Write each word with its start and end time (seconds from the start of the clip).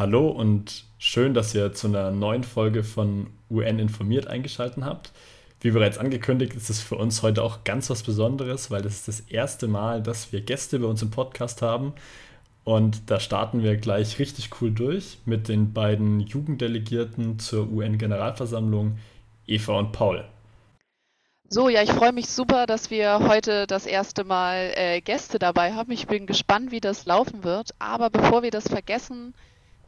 Hallo 0.00 0.28
und 0.28 0.84
schön, 0.96 1.34
dass 1.34 1.54
ihr 1.54 1.74
zu 1.74 1.86
einer 1.86 2.10
neuen 2.10 2.42
Folge 2.42 2.84
von 2.84 3.26
UN 3.50 3.78
informiert 3.78 4.28
eingeschaltet 4.28 4.82
habt. 4.82 5.12
Wie 5.60 5.72
bereits 5.72 5.98
angekündigt, 5.98 6.54
ist 6.54 6.70
es 6.70 6.80
für 6.80 6.94
uns 6.94 7.22
heute 7.22 7.42
auch 7.42 7.64
ganz 7.64 7.90
was 7.90 8.02
Besonderes, 8.02 8.70
weil 8.70 8.86
es 8.86 8.94
ist 8.94 9.08
das 9.08 9.20
erste 9.20 9.68
Mal, 9.68 10.02
dass 10.02 10.32
wir 10.32 10.40
Gäste 10.40 10.78
bei 10.78 10.86
uns 10.86 11.02
im 11.02 11.10
Podcast 11.10 11.60
haben. 11.60 11.92
Und 12.64 13.10
da 13.10 13.20
starten 13.20 13.62
wir 13.62 13.76
gleich 13.76 14.18
richtig 14.18 14.48
cool 14.62 14.70
durch 14.70 15.18
mit 15.26 15.48
den 15.48 15.74
beiden 15.74 16.20
Jugenddelegierten 16.20 17.38
zur 17.38 17.70
UN-Generalversammlung, 17.70 18.96
Eva 19.46 19.78
und 19.78 19.92
Paul. 19.92 20.24
So, 21.50 21.68
ja, 21.68 21.82
ich 21.82 21.92
freue 21.92 22.12
mich 22.12 22.30
super, 22.30 22.64
dass 22.64 22.90
wir 22.90 23.28
heute 23.28 23.66
das 23.66 23.84
erste 23.84 24.24
Mal 24.24 24.72
äh, 24.76 25.02
Gäste 25.02 25.38
dabei 25.38 25.74
haben. 25.74 25.92
Ich 25.92 26.06
bin 26.06 26.24
gespannt, 26.24 26.70
wie 26.70 26.80
das 26.80 27.04
laufen 27.04 27.44
wird. 27.44 27.74
Aber 27.78 28.08
bevor 28.08 28.42
wir 28.42 28.50
das 28.50 28.66
vergessen, 28.66 29.34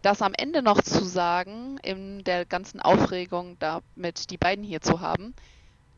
das 0.03 0.21
am 0.21 0.35
Ende 0.37 0.63
noch 0.63 0.83
zu 0.83 1.05
sagen, 1.05 1.79
in 1.83 2.25
der 2.25 2.45
ganzen 2.45 2.81
Aufregung 2.81 3.57
damit 3.61 4.31
die 4.31 4.37
beiden 4.37 4.65
hier 4.65 4.81
zu 4.81 5.01
haben. 5.01 5.35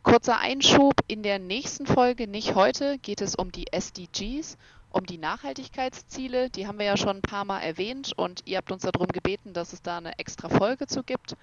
Kurzer 0.02 0.38
Einschub, 0.38 0.92
in 1.08 1.22
der 1.22 1.38
nächsten 1.38 1.86
Folge, 1.86 2.28
nicht 2.28 2.54
heute, 2.54 2.98
geht 2.98 3.22
es 3.22 3.34
um 3.34 3.50
die 3.50 3.72
SDGs, 3.72 4.58
um 4.90 5.06
die 5.06 5.16
Nachhaltigkeitsziele. 5.16 6.50
Die 6.50 6.66
haben 6.66 6.78
wir 6.78 6.84
ja 6.84 6.98
schon 6.98 7.16
ein 7.16 7.22
paar 7.22 7.46
Mal 7.46 7.60
erwähnt 7.60 8.12
und 8.14 8.42
ihr 8.44 8.58
habt 8.58 8.70
uns 8.70 8.82
darum 8.82 9.08
gebeten, 9.08 9.54
dass 9.54 9.72
es 9.72 9.80
da 9.80 9.96
eine 9.96 10.18
extra 10.18 10.50
Folge 10.50 10.86
zu 10.86 11.02
gibt. 11.02 11.36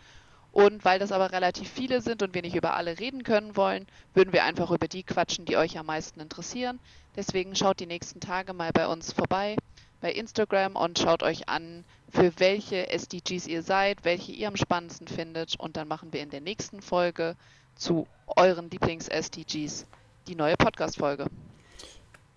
Und 0.52 0.86
weil 0.86 1.00
das 1.00 1.12
aber 1.12 1.32
relativ 1.32 1.70
viele 1.70 2.02
sind 2.02 2.22
und 2.22 2.36
wir 2.36 2.44
nicht 2.44 2.56
über 2.56 2.76
alle 2.76 3.00
reden 3.00 3.24
können 3.24 3.56
wollen, 3.56 3.88
würden 4.14 4.34
wir 4.34 4.44
einfach 4.44 4.70
über 4.70 4.88
die 4.88 5.04
quatschen, 5.04 5.46
die 5.46 5.58
euch 5.58 5.80
am 5.80 5.88
meisten 5.88 6.20
interessieren. 6.20 6.80
Deswegen 7.16 7.56
schaut 7.56 7.80
die 7.80 7.88
nächsten 7.88 8.20
Tage 8.20 8.54
mal 8.54 8.72
bei 8.72 8.86
uns 8.86 9.12
vorbei 9.14 9.56
bei 10.02 10.12
Instagram 10.12 10.76
und 10.76 11.00
schaut 11.00 11.24
euch 11.24 11.48
an, 11.48 11.86
für 12.10 12.32
welche 12.38 12.90
SDGs 12.90 13.48
ihr 13.48 13.64
seid, 13.64 14.04
welche 14.04 14.32
ihr 14.32 14.48
am 14.48 14.58
spannendsten 14.58 15.08
findet. 15.08 15.56
Und 15.58 15.78
dann 15.78 15.88
machen 15.88 16.12
wir 16.12 16.22
in 16.22 16.30
der 16.30 16.42
nächsten 16.42 16.82
Folge 16.82 17.36
zu 17.76 18.08
euren 18.36 18.70
Lieblings-SDGs 18.70 19.86
die 20.28 20.36
neue 20.36 20.56
Podcast-Folge. 20.58 21.28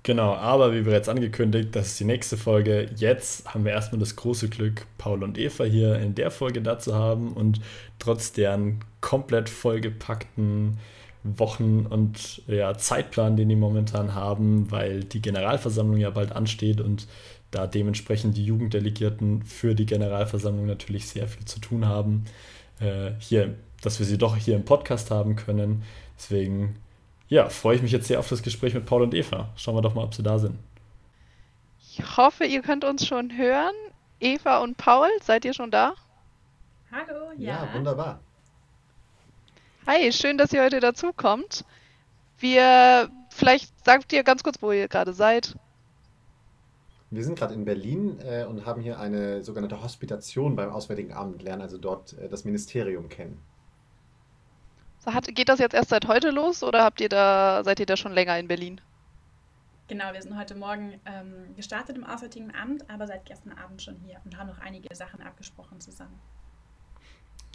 Genau, 0.05 0.35
aber 0.35 0.75
wie 0.75 0.83
bereits 0.83 1.09
angekündigt, 1.09 1.75
das 1.75 1.89
ist 1.89 2.01
die 2.01 2.05
nächste 2.05 2.37
Folge. 2.37 2.91
Jetzt 2.97 3.53
haben 3.53 3.65
wir 3.65 3.73
erstmal 3.73 4.01
das 4.01 4.17
große 4.17 4.51
Glück, 4.51 4.87
Paul 4.99 5.25
und 5.25 5.39
Eva 5.39 5.65
hier 5.65 5.99
in 5.99 6.15
der 6.15 6.31
Folge 6.31 6.61
da 6.61 6.79
zu 6.79 6.95
haben 6.95 7.33
und 7.33 7.61
trotz 7.99 8.33
deren 8.33 8.81
komplett 9.01 9.49
vollgepackten 9.49 10.79
Wochen 11.25 11.87
und 11.87 12.43
ja, 12.47 12.77
Zeitplan, 12.77 13.37
den 13.37 13.49
die 13.49 13.57
momentan 13.57 14.15
haben, 14.15 14.71
weil 14.71 15.03
die 15.05 15.23
Generalversammlung 15.23 15.99
ja 15.99 16.11
bald 16.11 16.33
ansteht 16.33 16.81
und 16.81 17.09
da 17.51 17.67
dementsprechend 17.67 18.37
die 18.37 18.45
Jugenddelegierten 18.45 19.43
für 19.43 19.75
die 19.75 19.87
Generalversammlung 19.87 20.67
natürlich 20.67 21.09
sehr 21.09 21.27
viel 21.27 21.45
zu 21.47 21.61
tun 21.61 21.87
haben. 21.87 22.25
Äh, 22.81 23.13
hier, 23.21 23.55
dass 23.81 23.99
wir 23.99 24.07
sie 24.07 24.19
doch 24.19 24.37
hier 24.37 24.57
im 24.57 24.65
Podcast 24.65 25.11
haben 25.11 25.37
können. 25.37 25.83
Deswegen, 26.19 26.77
ja, 27.29 27.49
freue 27.49 27.77
ich 27.77 27.83
mich 27.83 27.93
jetzt 27.93 28.09
sehr 28.09 28.19
auf 28.19 28.29
das 28.29 28.43
Gespräch 28.43 28.75
mit 28.75 28.85
Paul 28.85 29.03
und 29.03 29.15
Eva. 29.15 29.49
Schauen 29.57 29.77
wir 29.77 29.83
doch 29.83 29.95
mal, 29.95 30.05
ob 30.05 30.15
sie 30.15 30.23
da 30.23 30.39
sind. 30.39 30.59
Ich 31.97 32.17
hoffe, 32.17 32.45
ihr 32.45 32.61
könnt 32.61 32.85
uns 32.85 33.07
schon 33.07 33.37
hören. 33.37 33.75
Eva 34.21 34.59
und 34.59 34.77
Paul, 34.77 35.09
seid 35.23 35.45
ihr 35.45 35.55
schon 35.55 35.71
da? 35.71 35.95
Hallo, 36.91 37.31
ja. 37.39 37.65
Ja, 37.65 37.75
wunderbar. 37.75 38.21
Hi, 39.87 40.11
schön, 40.13 40.39
dass 40.39 40.51
ihr 40.55 40.63
heute 40.63 40.81
dazukommt. 40.81 41.63
Wir, 42.39 43.11
vielleicht 43.29 43.85
sagt 43.85 44.15
ihr 44.15 44.25
ganz 44.25 44.43
kurz, 44.43 44.63
wo 44.63 44.73
ihr 44.73 44.89
gerade 44.89 45.13
seid. 45.13 45.57
Wir 47.11 47.23
sind 47.23 47.39
gerade 47.39 47.53
in 47.53 47.67
Berlin 47.67 48.19
äh, 48.21 48.45
und 48.45 48.65
haben 48.65 48.81
hier 48.81 48.99
eine 48.99 49.45
sogenannte 49.45 49.83
Hospitation 49.83 50.57
beim 50.57 50.71
Auswärtigen 50.71 51.13
Amt, 51.13 51.43
lernen 51.43 51.61
also 51.61 51.77
dort 51.77 52.15
äh, 52.15 52.31
das 52.31 52.47
Ministerium 52.47 53.11
kennen. 53.11 53.39
So, 55.01 55.13
hat, 55.13 55.27
geht 55.35 55.51
das 55.51 55.59
jetzt 55.59 55.75
erst 55.75 55.91
seit 55.91 56.09
heute 56.09 56.31
los 56.31 56.63
oder 56.63 56.83
habt 56.83 57.03
ihr 57.03 57.11
da, 57.11 57.63
seid 57.63 57.79
ihr 57.79 57.87
da 57.87 57.99
schon 57.99 58.13
länger 58.13 58.39
in 58.39 58.49
Berlin? 58.49 58.81
Genau, 59.89 60.15
wir 60.15 60.23
sind 60.23 60.39
heute 60.39 60.55
Morgen 60.55 60.99
ähm, 61.05 61.55
gestartet 61.57 61.99
im 61.99 62.05
Auswärtigen 62.05 62.55
Amt, 62.55 62.89
aber 62.89 63.07
seit 63.07 63.27
gestern 63.27 63.53
Abend 63.53 63.83
schon 63.83 63.97
hier 63.97 64.17
und 64.25 64.39
haben 64.39 64.49
noch 64.49 64.61
einige 64.61 64.95
Sachen 64.95 65.21
abgesprochen 65.21 65.79
zusammen. 65.79 66.19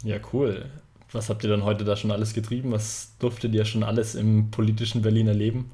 Ja, 0.04 0.18
cool. 0.32 0.70
Was 1.12 1.28
habt 1.28 1.42
ihr 1.42 1.50
dann 1.50 1.64
heute 1.64 1.84
da 1.84 1.96
schon 1.96 2.10
alles 2.10 2.34
getrieben? 2.34 2.72
Was 2.72 3.16
durftet 3.18 3.52
ihr 3.54 3.64
schon 3.64 3.82
alles 3.82 4.14
im 4.14 4.50
politischen 4.50 5.02
Berlin 5.02 5.28
erleben? 5.28 5.70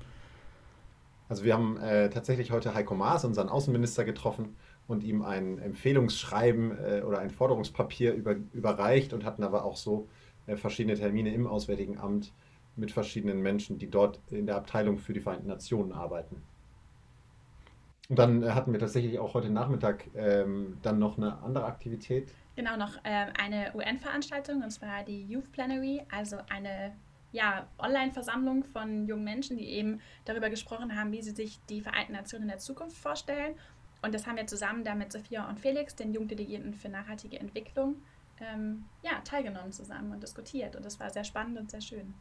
Also 1.29 1.45
wir 1.45 1.55
haben 1.55 1.77
äh, 1.79 2.09
tatsächlich 2.09 2.53
heute 2.53 2.75
Heiko 2.75 2.95
Maas, 2.95 3.25
unseren 3.25 3.49
Außenminister, 3.49 4.05
getroffen 4.05 4.57
und 4.87 5.03
ihm 5.03 5.23
ein 5.23 5.59
Empfehlungsschreiben 5.59 6.79
äh, 6.79 7.03
oder 7.03 7.19
ein 7.19 7.31
Forderungspapier 7.31 8.15
über, 8.15 8.37
überreicht 8.53 9.13
und 9.13 9.25
hatten 9.25 9.43
aber 9.43 9.65
auch 9.65 9.77
so 9.77 10.09
äh, 10.47 10.57
verschiedene 10.57 10.97
Termine 10.97 11.35
im 11.35 11.47
Auswärtigen 11.47 11.99
Amt 11.99 12.33
mit 12.77 12.93
verschiedenen 12.93 13.41
Menschen, 13.41 13.79
die 13.79 13.91
dort 13.91 14.21
in 14.31 14.47
der 14.47 14.57
Abteilung 14.57 14.99
für 14.99 15.13
die 15.13 15.21
Vereinten 15.21 15.49
Nationen 15.49 15.93
arbeiten. 15.93 16.43
Und 18.09 18.19
dann 18.19 18.43
äh, 18.43 18.51
hatten 18.51 18.73
wir 18.73 18.79
tatsächlich 18.79 19.19
auch 19.19 19.35
heute 19.35 19.51
Nachmittag 19.51 20.05
ähm, 20.15 20.79
dann 20.83 20.99
noch 20.99 21.19
eine 21.19 21.43
andere 21.43 21.65
Aktivität. 21.65 22.29
Genau, 22.57 22.77
noch 22.77 22.97
ähm, 23.05 23.29
eine 23.39 23.73
UN-Veranstaltung, 23.75 24.63
und 24.63 24.71
zwar 24.71 25.05
die 25.05 25.27
Youth 25.27 25.53
Plenary, 25.53 26.03
also 26.11 26.39
eine 26.49 26.97
ja, 27.33 27.67
Online-Versammlung 27.79 28.65
von 28.65 29.07
jungen 29.07 29.25
Menschen, 29.25 29.59
die 29.59 29.69
eben 29.69 30.01
darüber 30.25 30.49
gesprochen 30.49 30.99
haben, 30.99 31.13
wie 31.13 31.21
sie 31.21 31.33
sich 31.33 31.61
die 31.69 31.83
Vereinten 31.83 32.15
Nationen 32.15 32.45
in 32.45 32.49
der 32.49 32.59
Zukunft 32.59 32.97
vorstellen. 32.97 33.55
Und 34.01 34.15
das 34.15 34.27
haben 34.27 34.37
wir 34.37 34.47
zusammen 34.47 34.85
da 34.85 34.95
mit 34.95 35.13
Sophia 35.13 35.47
und 35.49 35.61
Felix, 35.61 35.95
den 35.95 36.15
Jugenddelegierten 36.15 36.73
für 36.73 36.89
nachhaltige 36.89 37.39
Entwicklung, 37.39 37.97
ähm, 38.41 38.85
ja, 39.03 39.21
teilgenommen 39.25 39.73
zusammen 39.73 40.13
und 40.13 40.23
diskutiert. 40.23 40.77
Und 40.77 40.85
das 40.87 40.99
war 40.99 41.11
sehr 41.11 41.25
spannend 41.25 41.59
und 41.59 41.71
sehr 41.71 41.83
schön. 41.83 42.15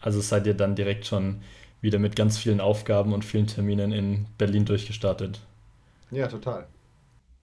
Also 0.00 0.20
seid 0.20 0.46
ihr 0.48 0.54
dann 0.54 0.74
direkt 0.74 1.06
schon 1.06 1.42
wieder 1.80 2.00
mit 2.00 2.16
ganz 2.16 2.38
vielen 2.38 2.60
Aufgaben 2.60 3.12
und 3.12 3.24
vielen 3.24 3.46
Terminen 3.46 3.92
in 3.92 4.26
Berlin 4.36 4.64
durchgestartet? 4.64 5.40
Ja, 6.10 6.26
total. 6.26 6.66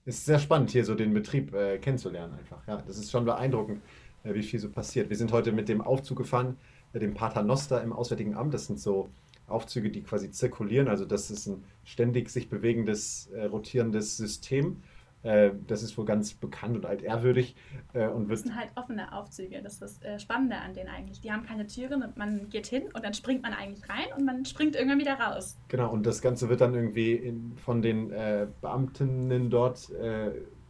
Ist 0.06 0.26
sehr 0.26 0.38
spannend, 0.38 0.70
hier 0.70 0.84
so 0.84 0.94
den 0.94 1.14
Betrieb 1.14 1.54
äh, 1.54 1.78
kennenzulernen 1.78 2.34
einfach. 2.38 2.66
Ja, 2.66 2.82
das 2.86 2.98
ist 2.98 3.10
schon 3.10 3.24
beeindruckend 3.24 3.80
wie 4.24 4.42
viel 4.42 4.58
so 4.58 4.70
passiert. 4.70 5.10
Wir 5.10 5.16
sind 5.16 5.32
heute 5.32 5.52
mit 5.52 5.68
dem 5.68 5.80
Aufzug 5.80 6.18
gefahren, 6.18 6.56
äh, 6.92 6.98
dem 6.98 7.14
Paternoster 7.14 7.82
im 7.82 7.92
Auswärtigen 7.92 8.34
Amt. 8.34 8.54
Das 8.54 8.66
sind 8.66 8.80
so 8.80 9.10
Aufzüge, 9.46 9.90
die 9.90 10.02
quasi 10.02 10.30
zirkulieren. 10.30 10.88
Also 10.88 11.04
das 11.04 11.30
ist 11.30 11.46
ein 11.46 11.62
ständig 11.84 12.30
sich 12.30 12.48
bewegendes, 12.48 13.28
äh, 13.34 13.44
rotierendes 13.44 14.16
System. 14.16 14.82
Äh, 15.24 15.50
das 15.66 15.82
ist 15.82 15.98
wohl 15.98 16.04
ganz 16.04 16.34
bekannt 16.34 16.76
und 16.76 16.86
altehrwürdig. 16.86 17.56
Äh, 17.92 18.08
und 18.08 18.30
das 18.30 18.42
sind 18.42 18.54
halt 18.54 18.70
offene 18.76 19.12
Aufzüge. 19.12 19.60
Das 19.62 19.74
ist 19.74 19.82
das 19.82 20.02
äh, 20.02 20.18
Spannende 20.18 20.56
an 20.56 20.74
denen 20.74 20.88
eigentlich. 20.88 21.20
Die 21.20 21.32
haben 21.32 21.44
keine 21.44 21.66
Türen 21.66 22.02
und 22.02 22.16
man 22.16 22.48
geht 22.50 22.66
hin 22.66 22.84
und 22.94 23.04
dann 23.04 23.14
springt 23.14 23.42
man 23.42 23.52
eigentlich 23.52 23.88
rein 23.88 24.06
und 24.16 24.24
man 24.24 24.44
springt 24.44 24.76
irgendwann 24.76 25.00
wieder 25.00 25.18
raus. 25.18 25.58
Genau, 25.68 25.90
und 25.90 26.06
das 26.06 26.22
Ganze 26.22 26.48
wird 26.48 26.60
dann 26.60 26.74
irgendwie 26.74 27.14
in, 27.14 27.56
von 27.56 27.82
den 27.82 28.10
äh, 28.12 28.46
Beamtinnen 28.60 29.50
dort, 29.50 29.90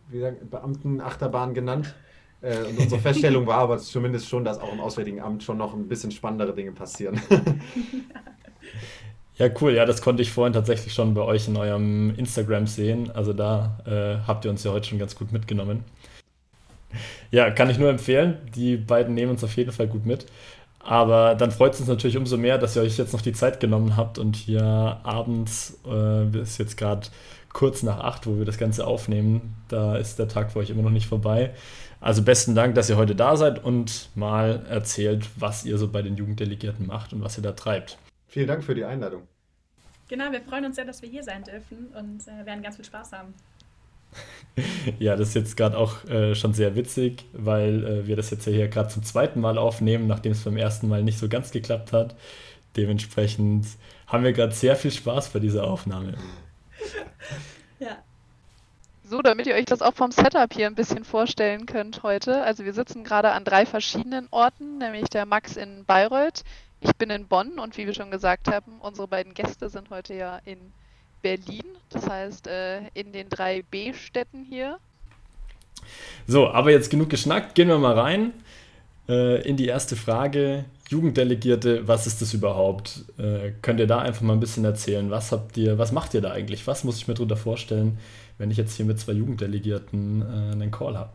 wie 0.09 0.20
sagen, 0.20 0.48
Beamtenachterbahn 0.48 1.54
genannt. 1.54 1.94
Äh, 2.44 2.59
und 2.69 2.78
unsere 2.78 3.00
Feststellung 3.00 3.47
war 3.47 3.59
aber 3.59 3.78
zumindest 3.78 4.28
schon, 4.28 4.44
dass 4.44 4.59
auch 4.59 4.72
im 4.72 4.81
Auswärtigen 4.81 5.20
Amt 5.20 5.43
schon 5.43 5.56
noch 5.56 5.75
ein 5.75 5.88
bisschen 5.88 6.10
spannendere 6.10 6.54
Dinge 6.54 6.72
passieren. 6.72 7.19
Ja, 7.31 7.41
cool. 9.60 9.74
Ja, 9.74 9.84
das 9.84 10.00
konnte 10.00 10.22
ich 10.22 10.30
vorhin 10.30 10.52
tatsächlich 10.52 10.94
schon 10.94 11.14
bei 11.14 11.22
euch 11.22 11.48
in 11.48 11.56
eurem 11.56 12.14
Instagram 12.16 12.66
sehen. 12.66 13.10
Also 13.12 13.32
da 13.32 13.78
äh, 13.86 14.26
habt 14.26 14.44
ihr 14.44 14.50
uns 14.50 14.62
ja 14.64 14.72
heute 14.72 14.88
schon 14.88 14.98
ganz 14.98 15.14
gut 15.16 15.32
mitgenommen. 15.32 15.84
Ja, 17.30 17.50
kann 17.50 17.68
ich 17.70 17.78
nur 17.78 17.90
empfehlen. 17.90 18.38
Die 18.54 18.76
beiden 18.76 19.14
nehmen 19.14 19.32
uns 19.32 19.42
auf 19.42 19.56
jeden 19.56 19.72
Fall 19.72 19.88
gut 19.88 20.06
mit. 20.06 20.26
Aber 20.78 21.34
dann 21.34 21.50
freut 21.50 21.74
es 21.74 21.80
uns 21.80 21.88
natürlich 21.88 22.16
umso 22.16 22.36
mehr, 22.36 22.58
dass 22.58 22.76
ihr 22.76 22.82
euch 22.82 22.98
jetzt 22.98 23.12
noch 23.12 23.22
die 23.22 23.32
Zeit 23.32 23.58
genommen 23.58 23.96
habt 23.96 24.18
und 24.18 24.36
hier 24.36 24.62
abends, 25.02 25.80
äh, 25.86 26.40
ist 26.40 26.58
jetzt 26.58 26.76
gerade 26.76 27.08
kurz 27.54 27.82
nach 27.82 28.00
acht, 28.00 28.26
wo 28.26 28.36
wir 28.36 28.44
das 28.44 28.58
Ganze 28.58 28.86
aufnehmen, 28.86 29.56
da 29.68 29.96
ist 29.96 30.18
der 30.18 30.28
Tag 30.28 30.52
für 30.52 30.58
euch 30.58 30.70
immer 30.70 30.82
noch 30.82 30.90
nicht 30.90 31.06
vorbei. 31.06 31.54
Also 32.00 32.20
besten 32.22 32.54
Dank, 32.54 32.75
dass 32.75 32.90
ihr 32.90 32.98
heute 32.98 33.14
da 33.14 33.37
seid 33.37 33.64
und 33.64 34.10
mal 34.14 34.66
erzählt, 34.69 35.26
was 35.37 35.64
ihr 35.64 35.78
so 35.78 35.88
bei 35.88 36.02
den 36.02 36.16
Jugenddelegierten 36.16 36.87
macht 36.87 37.14
und 37.14 37.22
was 37.25 37.38
ihr 37.38 37.42
da 37.42 37.52
treibt. 37.52 37.96
Vielen 38.34 38.48
Dank 38.48 38.64
für 38.64 38.75
die 38.75 38.84
Einladung. 38.84 39.28
Genau, 40.08 40.32
wir 40.32 40.40
freuen 40.40 40.64
uns 40.64 40.75
sehr, 40.75 40.84
dass 40.84 41.02
wir 41.02 41.08
hier 41.08 41.22
sein 41.22 41.44
dürfen 41.44 41.86
und 41.96 42.26
äh, 42.26 42.44
werden 42.44 42.64
ganz 42.64 42.75
viel 42.75 42.84
Spaß 42.84 43.12
haben. 43.12 43.32
ja, 44.98 45.14
das 45.14 45.28
ist 45.28 45.34
jetzt 45.34 45.56
gerade 45.56 45.78
auch 45.78 46.04
äh, 46.06 46.34
schon 46.34 46.52
sehr 46.52 46.75
witzig, 46.75 47.26
weil 47.32 47.84
äh, 47.84 48.06
wir 48.08 48.16
das 48.16 48.31
jetzt 48.31 48.44
ja 48.48 48.52
hier 48.52 48.66
gerade 48.66 48.88
zum 48.88 49.04
zweiten 49.04 49.40
Mal 49.40 49.56
aufnehmen, 49.56 50.08
nachdem 50.08 50.32
es 50.32 50.42
beim 50.42 50.56
ersten 50.56 50.88
Mal 50.88 51.04
nicht 51.04 51.20
so 51.20 51.28
ganz 51.28 51.52
geklappt 51.52 51.92
hat. 51.92 52.16
Dementsprechend 52.76 53.69
haben 54.08 54.25
wir 54.25 54.32
gerade 54.32 54.52
sehr 54.52 54.75
viel 54.75 54.90
Spaß 54.90 55.28
bei 55.28 55.38
dieser 55.38 55.62
Aufnahme. 55.62 56.14
ja, 57.78 57.98
so, 59.06 59.20
damit 59.20 59.46
ihr 59.46 59.54
euch 59.54 59.66
das 59.66 59.82
auch 59.82 59.94
vom 59.94 60.10
Setup 60.10 60.52
hier 60.52 60.66
ein 60.66 60.75
bisschen 60.75 61.04
vorstellen 61.04 61.66
könnt 61.66 62.02
heute. 62.02 62.42
Also 62.42 62.64
wir 62.64 62.72
sitzen 62.72 63.04
gerade 63.04 63.30
an 63.30 63.44
drei 63.44 63.66
verschiedenen 63.66 64.26
Orten, 64.30 64.78
nämlich 64.78 65.04
der 65.10 65.26
Max 65.26 65.56
in 65.56 65.84
Bayreuth, 65.84 66.42
ich 66.84 66.92
bin 66.96 67.10
in 67.10 67.26
Bonn 67.26 67.58
und 67.58 67.76
wie 67.78 67.86
wir 67.86 67.94
schon 67.94 68.10
gesagt 68.10 68.48
haben, 68.48 68.78
unsere 68.81 69.08
beiden 69.08 69.32
Gäste 69.34 69.69
sind 69.69 69.90
heute 69.90 70.14
ja 70.14 70.40
in 70.44 70.58
Berlin, 71.22 71.64
das 71.88 72.08
heißt 72.08 72.46
äh, 72.46 72.88
in 72.92 73.12
den 73.12 73.31
drei 73.31 73.62
B-Städten 73.62 74.44
hier. 74.44 74.78
So, 76.26 76.48
aber 76.48 76.70
jetzt 76.70 76.90
genug 76.90 77.08
geschnackt, 77.08 77.54
gehen 77.54 77.69
wir 77.69 77.78
mal 77.78 77.98
rein 77.98 78.32
äh, 79.08 79.40
in 79.48 79.56
die 79.56 79.66
erste 79.66 79.96
Frage. 79.96 80.66
Jugenddelegierte, 80.90 81.88
was 81.88 82.06
ist 82.06 82.20
das 82.20 82.34
überhaupt? 82.34 83.06
Äh, 83.19 83.52
könnt 83.62 83.80
ihr 83.80 83.87
da 83.87 84.00
einfach 84.00 84.20
mal 84.20 84.34
ein 84.34 84.40
bisschen 84.40 84.66
erzählen? 84.66 85.10
Was 85.10 85.32
habt 85.32 85.56
ihr, 85.56 85.78
was 85.78 85.92
macht 85.92 86.12
ihr 86.12 86.20
da 86.20 86.32
eigentlich? 86.32 86.66
Was 86.66 86.84
muss 86.84 86.98
ich 86.98 87.08
mir 87.08 87.14
darunter 87.14 87.38
vorstellen, 87.38 87.98
wenn 88.37 88.50
ich 88.50 88.58
jetzt 88.58 88.76
hier 88.76 88.84
mit 88.84 89.00
zwei 89.00 89.12
Jugenddelegierten 89.12 90.20
äh, 90.20 90.52
einen 90.52 90.70
Call 90.70 90.98
habe? 90.98 91.12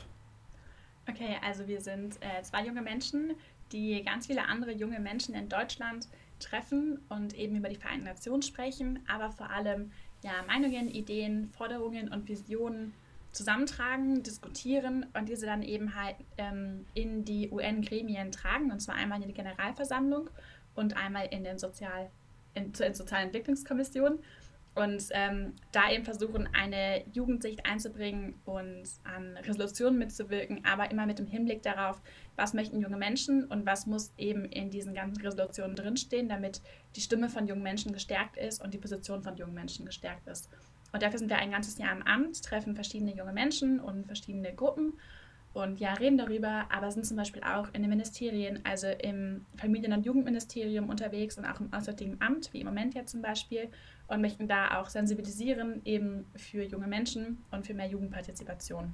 Okay, 1.08 1.38
also 1.48 1.68
wir 1.68 1.82
sind 1.82 2.16
äh, 2.16 2.42
zwei 2.42 2.66
junge 2.66 2.82
Menschen, 2.82 3.32
die 3.72 4.04
ganz 4.04 4.28
viele 4.28 4.46
andere 4.48 4.72
junge 4.72 5.00
Menschen 5.00 5.36
in 5.36 5.50
Deutschland 5.50 6.08
treffen 6.40 7.00
und 7.10 7.34
eben 7.34 7.56
über 7.56 7.70
die 7.70 7.76
Vereinten 7.76 8.06
Nationen 8.06 8.42
sprechen, 8.42 9.00
aber 9.08 9.32
vor 9.32 9.50
allem 9.50 9.92
ja, 10.24 10.32
Meinungen, 10.48 10.90
Ideen, 10.90 11.50
Forderungen 11.50 12.10
und 12.10 12.28
Visionen 12.28 12.94
zusammentragen, 13.32 14.24
diskutieren 14.24 15.06
und 15.14 15.30
diese 15.30 15.46
dann 15.46 15.62
eben 15.62 15.96
halt 15.96 16.16
ähm, 16.38 16.86
in 16.94 17.26
die 17.26 17.50
UN-Gremien 17.50 18.32
tragen, 18.32 18.72
und 18.72 18.80
zwar 18.80 18.96
einmal 18.96 19.22
in 19.22 19.28
die 19.28 19.34
Generalversammlung 19.34 20.30
und 20.76 20.98
einmal 20.98 21.28
in 21.28 21.44
den 21.44 21.60
Sozial 21.60 22.10
in, 22.56 22.74
in 22.74 22.94
Sozialen 22.94 23.28
Entwicklungskommission 23.28 24.20
und 24.76 25.04
ähm, 25.12 25.54
da 25.72 25.92
eben 25.92 26.06
versuchen, 26.06 26.48
eine 26.54 27.04
Jugendsicht 27.12 27.66
einzubringen 27.66 28.36
und 28.46 28.84
an 29.04 29.36
Resolutionen 29.38 30.00
mitzuwirken, 30.00 30.64
aber 30.64 30.90
immer 30.92 31.06
mit 31.06 31.20
dem 31.20 31.26
Hinblick 31.26 31.64
darauf, 31.64 32.02
was 32.36 32.54
möchten 32.54 32.80
junge 32.80 32.98
Menschen 32.98 33.46
und 33.46 33.66
was 33.66 33.88
muss 33.88 34.14
eben 34.18 34.46
in 34.46 34.70
diesen 34.70 34.94
ganzen 34.94 35.22
Resolutionen 35.22 35.76
drinstehen, 35.76 36.30
damit 36.30 36.62
die 36.96 37.02
Stimme 37.02 37.30
von 37.30 37.48
jungen 37.48 37.64
Menschen 37.64 37.92
gestärkt 37.92 38.38
ist 38.38 38.64
und 38.64 38.74
die 38.74 38.78
Position 38.78 39.22
von 39.22 39.36
jungen 39.36 39.54
Menschen 39.54 39.86
gestärkt 39.86 40.28
ist. 40.28 40.50
Und 40.92 41.04
dafür 41.04 41.20
sind 41.20 41.30
wir 41.30 41.38
ein 41.38 41.52
ganzes 41.52 41.78
Jahr 41.78 41.92
im 41.92 42.04
Amt, 42.04 42.44
treffen 42.44 42.76
verschiedene 42.76 43.16
junge 43.16 43.34
Menschen 43.34 43.80
und 43.80 44.06
verschiedene 44.06 44.54
Gruppen 44.54 44.94
und 45.54 45.80
ja, 45.80 45.94
reden 45.94 46.18
darüber, 46.18 46.68
aber 46.70 46.92
sind 46.92 47.06
zum 47.06 47.18
Beispiel 47.18 47.44
auch 47.44 47.68
in 47.74 47.82
den 47.82 47.90
Ministerien, 47.90 48.60
also 48.64 48.88
im 48.88 49.46
Familien- 49.58 49.94
und 49.94 50.06
Jugendministerium 50.06 50.90
unterwegs 50.90 51.38
und 51.38 51.46
auch 51.46 51.60
im 51.60 51.74
Auswärtigen 51.74 52.18
Amt, 52.22 52.54
wie 52.54 52.62
im 52.62 52.68
Moment 52.68 52.94
jetzt 52.94 53.12
zum 53.12 53.22
Beispiel, 53.22 53.70
und 54.10 54.22
möchten 54.22 54.48
da 54.48 54.80
auch 54.80 54.90
sensibilisieren 54.90 55.82
eben 55.86 56.26
für 56.36 56.64
junge 56.64 56.88
Menschen 56.88 57.44
und 57.52 57.66
für 57.66 57.74
mehr 57.74 57.88
Jugendpartizipation. 57.88 58.92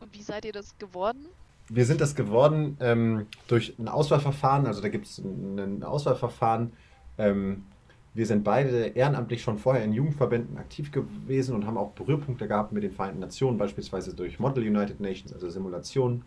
Und 0.00 0.14
wie 0.14 0.22
seid 0.22 0.44
ihr 0.44 0.52
das 0.52 0.76
geworden? 0.78 1.26
Wir 1.68 1.86
sind 1.86 2.00
das 2.00 2.14
geworden 2.14 2.76
ähm, 2.80 3.26
durch 3.48 3.74
ein 3.78 3.88
Auswahlverfahren, 3.88 4.66
also 4.66 4.82
da 4.82 4.88
gibt 4.88 5.06
es 5.06 5.18
ein 5.18 5.82
Auswahlverfahren. 5.82 6.72
Ähm, 7.16 7.64
wir 8.12 8.26
sind 8.26 8.44
beide 8.44 8.88
ehrenamtlich 8.88 9.42
schon 9.42 9.58
vorher 9.58 9.82
in 9.82 9.92
Jugendverbänden 9.92 10.58
aktiv 10.58 10.92
gewesen 10.92 11.54
und 11.54 11.66
haben 11.66 11.78
auch 11.78 11.92
Berührpunkte 11.92 12.46
gehabt 12.46 12.72
mit 12.72 12.82
den 12.82 12.92
Vereinten 12.92 13.20
Nationen, 13.20 13.58
beispielsweise 13.58 14.14
durch 14.14 14.38
Model 14.38 14.64
United 14.64 15.00
Nations, 15.00 15.32
also 15.32 15.48
Simulationen. 15.48 16.22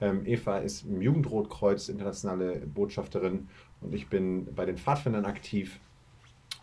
Ähm, 0.00 0.24
Eva 0.24 0.58
ist 0.58 0.84
im 0.84 1.02
Jugendrotkreuz 1.02 1.88
internationale 1.88 2.60
Botschafterin 2.66 3.48
und 3.80 3.94
ich 3.94 4.08
bin 4.08 4.52
bei 4.54 4.64
den 4.64 4.78
Pfadfindern 4.78 5.26
aktiv. 5.26 5.78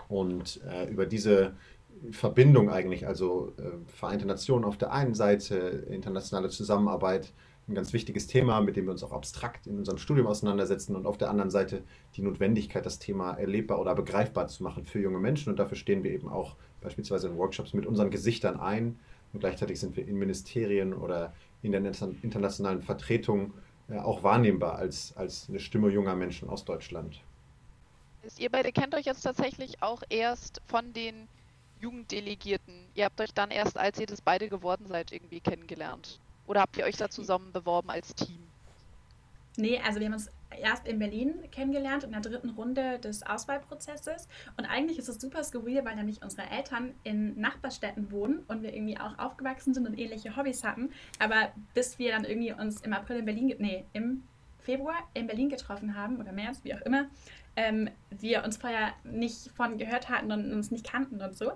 Und 0.07 0.61
äh, 0.67 0.89
über 0.89 1.05
diese 1.05 1.53
Verbindung 2.11 2.69
eigentlich, 2.69 3.07
also 3.07 3.53
äh, 3.57 3.63
Vereinte 3.87 4.25
Nationen 4.25 4.65
auf 4.65 4.77
der 4.77 4.91
einen 4.91 5.13
Seite, 5.13 5.55
internationale 5.89 6.49
Zusammenarbeit 6.49 7.33
ein 7.67 7.73
ganz 7.73 7.93
wichtiges 7.93 8.27
Thema, 8.27 8.61
mit 8.61 8.75
dem 8.75 8.85
wir 8.85 8.91
uns 8.91 9.03
auch 9.03 9.11
abstrakt 9.11 9.65
in 9.65 9.79
unserem 9.79 9.97
Studium 9.97 10.27
auseinandersetzen 10.27 10.95
und 10.95 11.07
auf 11.07 11.17
der 11.17 11.29
anderen 11.31 11.49
Seite 11.49 11.83
die 12.15 12.21
Notwendigkeit, 12.21 12.85
das 12.85 12.99
Thema 12.99 13.33
erlebbar 13.33 13.79
oder 13.79 13.95
begreifbar 13.95 14.47
zu 14.47 14.61
machen 14.63 14.85
für 14.85 14.99
junge 14.99 15.19
Menschen. 15.19 15.49
Und 15.49 15.57
dafür 15.57 15.77
stehen 15.77 16.03
wir 16.03 16.11
eben 16.11 16.29
auch 16.29 16.55
beispielsweise 16.81 17.27
in 17.27 17.37
Workshops 17.37 17.73
mit 17.73 17.87
unseren 17.87 18.11
Gesichtern 18.11 18.59
ein. 18.59 18.99
Und 19.33 19.39
gleichzeitig 19.39 19.79
sind 19.79 19.97
wir 19.97 20.07
in 20.07 20.17
Ministerien 20.17 20.93
oder 20.93 21.33
in 21.63 21.71
der 21.71 21.81
internationalen 22.21 22.81
Vertretung 22.81 23.53
äh, 23.89 23.97
auch 23.97 24.21
wahrnehmbar 24.21 24.75
als, 24.75 25.17
als 25.17 25.49
eine 25.49 25.59
Stimme 25.59 25.89
junger 25.89 26.15
Menschen 26.15 26.49
aus 26.49 26.65
Deutschland. 26.65 27.23
Ihr 28.37 28.49
beide 28.49 28.71
kennt 28.71 28.95
euch 28.95 29.05
jetzt 29.05 29.21
tatsächlich 29.21 29.81
auch 29.81 30.01
erst 30.09 30.61
von 30.67 30.93
den 30.93 31.27
Jugenddelegierten. 31.79 32.73
Ihr 32.95 33.05
habt 33.05 33.19
euch 33.21 33.33
dann 33.33 33.51
erst, 33.51 33.77
als 33.77 33.99
ihr 33.99 34.07
das 34.07 34.21
beide 34.21 34.49
geworden 34.49 34.87
seid, 34.87 35.11
irgendwie 35.11 35.39
kennengelernt. 35.39 36.19
Oder 36.47 36.61
habt 36.61 36.77
ihr 36.77 36.85
euch 36.85 36.97
da 36.97 37.09
zusammen 37.09 37.51
beworben 37.51 37.89
als 37.89 38.15
Team? 38.15 38.39
Nee, 39.57 39.79
also 39.85 39.99
wir 39.99 40.07
haben 40.07 40.13
uns 40.13 40.29
erst 40.61 40.87
in 40.87 40.99
Berlin 40.99 41.35
kennengelernt 41.51 42.03
in 42.03 42.11
der 42.11 42.21
dritten 42.21 42.49
Runde 42.49 42.99
des 42.99 43.23
Auswahlprozesses. 43.23 44.27
Und 44.57 44.65
eigentlich 44.65 44.97
ist 44.97 45.07
es 45.07 45.19
super 45.19 45.43
skurril, 45.43 45.85
weil 45.85 45.95
nämlich 45.95 46.21
unsere 46.21 46.49
Eltern 46.49 46.93
in 47.03 47.39
Nachbarstädten 47.39 48.11
wohnen 48.11 48.43
und 48.47 48.63
wir 48.63 48.73
irgendwie 48.73 48.97
auch 48.97 49.17
aufgewachsen 49.17 49.73
sind 49.73 49.87
und 49.87 49.97
ähnliche 49.97 50.35
Hobbys 50.35 50.63
hatten. 50.63 50.91
Aber 51.19 51.51
bis 51.73 51.99
wir 51.99 52.11
dann 52.11 52.25
irgendwie 52.25 52.53
uns 52.53 52.81
im 52.81 52.93
April 52.93 53.19
in 53.19 53.25
Berlin, 53.25 53.55
nee, 53.59 53.85
im 53.93 54.23
Februar 54.59 54.95
in 55.13 55.27
Berlin 55.27 55.49
getroffen 55.49 55.95
haben 55.95 56.19
oder 56.19 56.31
März, 56.31 56.59
wie 56.63 56.73
auch 56.73 56.81
immer, 56.81 57.05
ähm, 57.55 57.89
wir 58.09 58.43
uns 58.43 58.57
vorher 58.57 58.93
nicht 59.03 59.51
von 59.55 59.77
gehört 59.77 60.09
hatten 60.09 60.31
und 60.31 60.51
uns 60.51 60.71
nicht 60.71 60.85
kannten 60.85 61.21
und 61.21 61.37
so. 61.37 61.51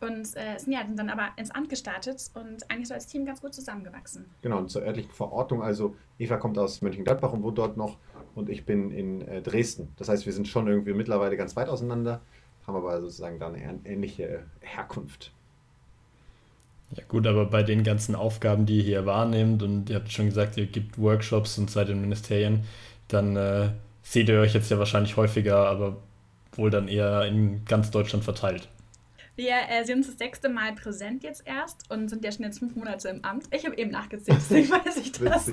Und 0.00 0.36
äh, 0.36 0.58
sind 0.58 0.72
ja 0.72 0.80
dann 0.94 1.08
aber 1.08 1.28
ins 1.36 1.50
Amt 1.50 1.70
gestartet 1.70 2.30
und 2.34 2.70
eigentlich 2.70 2.88
so 2.88 2.94
als 2.94 3.06
Team 3.06 3.24
ganz 3.24 3.40
gut 3.40 3.54
zusammengewachsen. 3.54 4.26
Genau, 4.42 4.58
und 4.58 4.70
zur 4.70 4.82
örtlichen 4.82 5.10
Verortung, 5.10 5.62
also 5.62 5.96
Eva 6.18 6.36
kommt 6.36 6.58
aus 6.58 6.82
Mönchengladbach 6.82 7.32
und 7.32 7.42
wohnt 7.42 7.56
dort 7.56 7.78
noch 7.78 7.96
und 8.34 8.50
ich 8.50 8.66
bin 8.66 8.90
in 8.90 9.22
äh, 9.22 9.40
Dresden. 9.40 9.88
Das 9.96 10.08
heißt, 10.10 10.26
wir 10.26 10.34
sind 10.34 10.48
schon 10.48 10.68
irgendwie 10.68 10.92
mittlerweile 10.92 11.36
ganz 11.38 11.56
weit 11.56 11.68
auseinander, 11.68 12.20
haben 12.66 12.76
aber 12.76 13.00
sozusagen 13.00 13.38
da 13.38 13.48
eine 13.48 13.80
ähnliche 13.84 14.44
Herkunft. 14.60 15.32
Ja 16.94 17.02
gut, 17.08 17.26
aber 17.26 17.46
bei 17.46 17.62
den 17.62 17.82
ganzen 17.82 18.14
Aufgaben, 18.14 18.66
die 18.66 18.78
ihr 18.78 18.84
hier 18.84 19.06
wahrnehmt 19.06 19.62
und 19.62 19.90
ihr 19.90 19.96
habt 19.96 20.12
schon 20.12 20.26
gesagt, 20.26 20.56
ihr 20.56 20.66
gibt 20.66 20.98
Workshops 20.98 21.58
und 21.58 21.70
seid 21.70 21.88
in 21.88 22.00
Ministerien, 22.00 22.64
dann 23.08 23.36
äh, 23.36 23.70
seht 24.08 24.28
ihr 24.28 24.38
euch 24.38 24.54
jetzt 24.54 24.70
ja 24.70 24.78
wahrscheinlich 24.78 25.16
häufiger, 25.16 25.68
aber 25.68 25.96
wohl 26.52 26.70
dann 26.70 26.88
eher 26.88 27.26
in 27.26 27.64
ganz 27.64 27.90
Deutschland 27.90 28.24
verteilt. 28.24 28.68
Wir 29.34 29.54
äh, 29.68 29.84
sind 29.84 30.06
das 30.06 30.16
sechste 30.16 30.48
Mal 30.48 30.74
präsent 30.74 31.22
jetzt 31.22 31.46
erst 31.46 31.90
und 31.90 32.08
sind 32.08 32.24
ja 32.24 32.32
schon 32.32 32.44
jetzt 32.44 32.58
fünf 32.58 32.74
Monate 32.74 33.08
im 33.08 33.22
Amt. 33.22 33.44
Ich 33.50 33.66
habe 33.66 33.76
eben 33.76 33.90
nachgezählt, 33.90 34.38
deswegen 34.38 34.70
weiß 34.84 34.96
ich 34.96 35.12
das. 35.12 35.52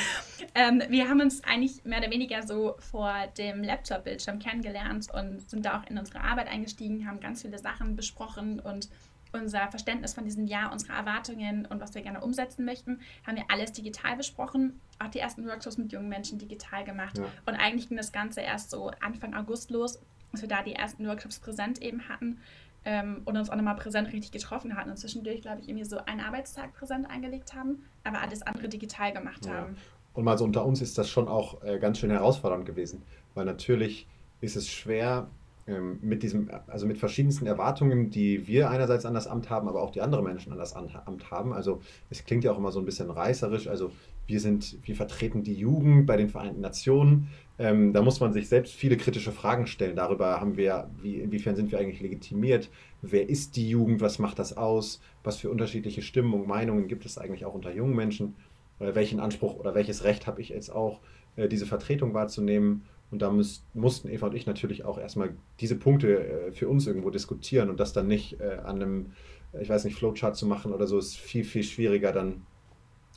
ähm, 0.54 0.82
wir 0.88 1.08
haben 1.08 1.20
uns 1.20 1.42
eigentlich 1.42 1.84
mehr 1.84 1.98
oder 1.98 2.10
weniger 2.10 2.46
so 2.46 2.76
vor 2.78 3.12
dem 3.36 3.64
Laptop-Bildschirm 3.64 4.38
kennengelernt 4.38 5.08
und 5.12 5.50
sind 5.50 5.66
da 5.66 5.80
auch 5.80 5.90
in 5.90 5.98
unsere 5.98 6.20
Arbeit 6.20 6.46
eingestiegen, 6.46 7.08
haben 7.08 7.18
ganz 7.18 7.42
viele 7.42 7.58
Sachen 7.58 7.96
besprochen 7.96 8.60
und 8.60 8.88
unser 9.34 9.68
Verständnis 9.68 10.14
von 10.14 10.24
diesem 10.24 10.46
Jahr, 10.46 10.72
unsere 10.72 10.92
Erwartungen 10.92 11.66
und 11.66 11.80
was 11.80 11.94
wir 11.94 12.02
gerne 12.02 12.20
umsetzen 12.20 12.64
möchten, 12.64 13.00
haben 13.26 13.36
wir 13.36 13.44
alles 13.48 13.72
digital 13.72 14.16
besprochen. 14.16 14.80
Auch 14.98 15.08
die 15.08 15.18
ersten 15.18 15.46
Workshops 15.46 15.76
mit 15.76 15.92
jungen 15.92 16.08
Menschen 16.08 16.38
digital 16.38 16.84
gemacht. 16.84 17.18
Ja. 17.18 17.24
Und 17.46 17.54
eigentlich 17.54 17.88
ging 17.88 17.96
das 17.96 18.12
Ganze 18.12 18.40
erst 18.40 18.70
so 18.70 18.90
Anfang 19.00 19.34
August 19.34 19.70
los, 19.70 20.00
dass 20.32 20.42
wir 20.42 20.48
da 20.48 20.62
die 20.62 20.74
ersten 20.74 21.06
Workshops 21.06 21.38
präsent 21.38 21.82
eben 21.82 22.08
hatten 22.08 22.38
ähm, 22.84 23.22
und 23.24 23.36
uns 23.36 23.50
auch 23.50 23.56
nochmal 23.56 23.76
präsent 23.76 24.12
richtig 24.12 24.32
getroffen 24.32 24.76
hatten 24.76 24.90
und 24.90 24.96
zwischendurch, 24.96 25.42
glaube 25.42 25.60
ich, 25.60 25.68
irgendwie 25.68 25.84
so 25.84 25.98
einen 25.98 26.20
Arbeitstag 26.20 26.74
präsent 26.74 27.08
eingelegt 27.08 27.54
haben, 27.54 27.84
aber 28.04 28.20
alles 28.20 28.42
andere 28.42 28.68
digital 28.68 29.12
gemacht 29.12 29.46
ja. 29.46 29.52
haben. 29.52 29.76
Und 30.12 30.24
mal 30.24 30.38
so 30.38 30.44
unter 30.44 30.64
uns 30.64 30.80
ist 30.80 30.96
das 30.96 31.08
schon 31.10 31.28
auch 31.28 31.62
äh, 31.62 31.78
ganz 31.78 31.98
schön 31.98 32.10
herausfordernd 32.10 32.66
gewesen, 32.66 33.02
weil 33.34 33.44
natürlich 33.44 34.06
ist 34.40 34.56
es 34.56 34.68
schwer, 34.68 35.28
mit 35.66 36.22
diesem, 36.22 36.50
also 36.66 36.86
mit 36.86 36.98
verschiedensten 36.98 37.46
Erwartungen, 37.46 38.10
die 38.10 38.46
wir 38.46 38.68
einerseits 38.68 39.06
an 39.06 39.14
das 39.14 39.26
Amt 39.26 39.48
haben, 39.48 39.66
aber 39.66 39.82
auch 39.82 39.90
die 39.90 40.02
andere 40.02 40.22
Menschen 40.22 40.52
an 40.52 40.58
das 40.58 40.74
Amt 40.74 41.30
haben. 41.30 41.54
Also 41.54 41.80
es 42.10 42.24
klingt 42.24 42.44
ja 42.44 42.52
auch 42.52 42.58
immer 42.58 42.70
so 42.70 42.80
ein 42.80 42.84
bisschen 42.84 43.10
reißerisch. 43.10 43.66
Also 43.66 43.90
wir 44.26 44.40
sind, 44.40 44.78
wir 44.82 44.94
vertreten 44.94 45.42
die 45.42 45.54
Jugend 45.54 46.06
bei 46.06 46.16
den 46.16 46.28
Vereinten 46.28 46.60
Nationen. 46.60 47.28
Ähm, 47.58 47.92
da 47.92 48.02
muss 48.02 48.20
man 48.20 48.32
sich 48.32 48.48
selbst 48.48 48.74
viele 48.74 48.96
kritische 48.96 49.32
Fragen 49.32 49.66
stellen. 49.66 49.96
Darüber 49.96 50.40
haben 50.40 50.56
wir, 50.56 50.90
wie, 51.00 51.16
inwiefern 51.16 51.56
sind 51.56 51.72
wir 51.72 51.78
eigentlich 51.78 52.00
legitimiert? 52.00 52.70
Wer 53.00 53.28
ist 53.28 53.56
die 53.56 53.68
Jugend? 53.68 54.00
Was 54.02 54.18
macht 54.18 54.38
das 54.38 54.56
aus? 54.56 55.00
Was 55.22 55.38
für 55.38 55.50
unterschiedliche 55.50 56.02
Stimmen 56.02 56.34
und 56.34 56.46
Meinungen 56.46 56.88
gibt 56.88 57.06
es 57.06 57.16
eigentlich 57.16 57.46
auch 57.46 57.54
unter 57.54 57.72
jungen 57.72 57.94
Menschen? 57.94 58.34
Äh, 58.80 58.94
welchen 58.94 59.20
Anspruch 59.20 59.54
oder 59.56 59.74
welches 59.74 60.04
Recht 60.04 60.26
habe 60.26 60.40
ich 60.40 60.50
jetzt 60.50 60.70
auch, 60.70 61.00
äh, 61.36 61.48
diese 61.48 61.66
Vertretung 61.66 62.12
wahrzunehmen? 62.12 62.82
Und 63.14 63.20
da 63.20 63.30
müß, 63.30 63.62
mussten 63.74 64.08
Eva 64.08 64.26
und 64.26 64.34
ich 64.34 64.44
natürlich 64.44 64.84
auch 64.84 64.98
erstmal 64.98 65.36
diese 65.60 65.76
Punkte 65.76 66.48
äh, 66.48 66.50
für 66.50 66.68
uns 66.68 66.84
irgendwo 66.84 67.10
diskutieren 67.10 67.70
und 67.70 67.78
das 67.78 67.92
dann 67.92 68.08
nicht 68.08 68.40
äh, 68.40 68.58
an 68.64 68.82
einem, 68.82 69.12
ich 69.60 69.68
weiß 69.68 69.84
nicht, 69.84 69.96
Flowchart 69.96 70.36
zu 70.36 70.46
machen 70.46 70.72
oder 70.72 70.88
so, 70.88 70.98
ist 70.98 71.16
viel, 71.16 71.44
viel 71.44 71.62
schwieriger 71.62 72.10
dann 72.10 72.44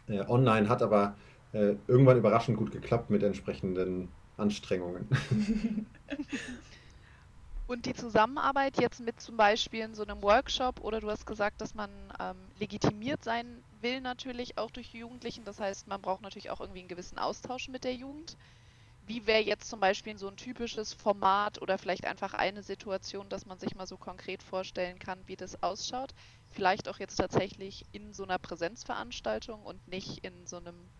äh, 0.07 0.19
online, 0.27 0.69
hat 0.69 0.83
aber 0.83 1.15
äh, 1.51 1.73
irgendwann 1.87 2.15
überraschend 2.15 2.59
gut 2.59 2.69
geklappt 2.71 3.09
mit 3.09 3.23
entsprechenden 3.23 4.09
Anstrengungen. 4.37 5.07
Und 7.65 7.87
die 7.87 7.95
Zusammenarbeit 7.95 8.79
jetzt 8.79 8.99
mit 8.99 9.19
zum 9.19 9.35
Beispiel 9.35 9.81
in 9.81 9.95
so 9.95 10.03
einem 10.03 10.21
Workshop 10.21 10.79
oder 10.81 10.99
du 10.99 11.09
hast 11.09 11.25
gesagt, 11.25 11.59
dass 11.59 11.73
man 11.73 11.89
ähm, 12.19 12.35
legitimiert 12.59 13.23
sein 13.23 13.63
will 13.81 13.99
natürlich 13.99 14.59
auch 14.59 14.69
durch 14.69 14.93
Jugendlichen. 14.93 15.43
Das 15.43 15.59
heißt, 15.59 15.87
man 15.87 16.03
braucht 16.03 16.21
natürlich 16.21 16.51
auch 16.51 16.61
irgendwie 16.61 16.81
einen 16.81 16.87
gewissen 16.87 17.17
Austausch 17.17 17.67
mit 17.67 17.83
der 17.83 17.95
Jugend. 17.95 18.37
Wie 19.07 19.25
wäre 19.25 19.41
jetzt 19.41 19.69
zum 19.69 19.79
Beispiel 19.79 20.19
so 20.19 20.27
ein 20.27 20.37
typisches 20.37 20.93
Format 20.93 21.59
oder 21.63 21.79
vielleicht 21.79 22.05
einfach 22.05 22.35
eine 22.35 22.61
Situation, 22.61 23.27
dass 23.27 23.47
man 23.47 23.57
sich 23.57 23.73
mal 23.73 23.87
so 23.87 23.97
konkret 23.97 24.43
vorstellen 24.43 24.99
kann, 24.99 25.27
wie 25.27 25.35
das 25.35 25.63
ausschaut? 25.63 26.13
vielleicht 26.51 26.87
auch 26.87 26.99
jetzt 26.99 27.15
tatsächlich 27.15 27.85
in 27.91 28.13
so 28.13 28.21
einer 28.23 28.37
Präsenzveranstaltung 28.37 29.63
und 29.65 29.87
nicht 29.87 30.19
in 30.23 30.45
so 30.45 30.57
einem 30.57 30.91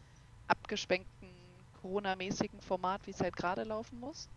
abgespenkten 0.48 1.64
Corona-mäßigen 1.74 2.62
Format, 2.62 3.06
wie 3.08 3.12
es 3.12 3.22
halt 3.22 3.36
gerade 3.36 3.64
laufen 3.64 4.00
muss? 4.00 4.30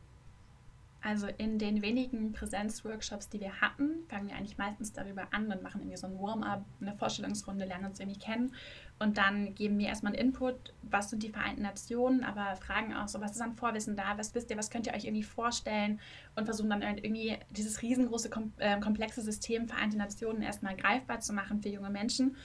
Also 1.02 1.28
in 1.38 1.58
den 1.58 1.80
wenigen 1.80 2.32
Präsenzworkshops, 2.32 3.30
die 3.30 3.40
wir 3.40 3.60
hatten, 3.60 4.04
fangen 4.08 4.28
wir 4.28 4.36
eigentlich 4.36 4.58
meistens 4.58 4.92
darüber 4.92 5.28
an 5.30 5.50
und 5.50 5.62
machen 5.62 5.80
irgendwie 5.80 5.96
so 5.96 6.06
ein 6.06 6.18
Warm-up, 6.18 6.62
eine 6.80 6.94
Vorstellungsrunde, 6.94 7.64
lernen 7.64 7.86
uns 7.86 8.00
irgendwie 8.00 8.18
kennen. 8.18 8.54
Und 8.98 9.16
dann 9.16 9.54
geben 9.54 9.78
wir 9.78 9.88
erstmal 9.88 10.12
einen 10.12 10.26
Input, 10.26 10.74
was 10.82 11.08
sind 11.08 11.22
die 11.22 11.30
Vereinten 11.30 11.62
Nationen, 11.62 12.22
aber 12.22 12.54
fragen 12.56 12.94
auch 12.94 13.08
so, 13.08 13.18
was 13.22 13.30
ist 13.30 13.40
an 13.40 13.54
Vorwissen 13.54 13.96
da, 13.96 14.18
was 14.18 14.34
wisst 14.34 14.50
ihr, 14.50 14.58
was 14.58 14.68
könnt 14.68 14.86
ihr 14.86 14.92
euch 14.92 15.04
irgendwie 15.04 15.22
vorstellen? 15.22 16.00
Und 16.36 16.44
versuchen 16.44 16.68
dann 16.68 16.82
irgendwie 16.82 17.38
dieses 17.50 17.80
riesengroße, 17.80 18.28
ähm, 18.58 18.80
komplexe 18.82 19.22
System 19.22 19.68
Vereinte 19.68 19.96
Nationen 19.96 20.42
erstmal 20.42 20.76
greifbar 20.76 21.20
zu 21.20 21.32
machen 21.32 21.62
für 21.62 21.70
junge 21.70 21.88
Menschen. 21.88 22.36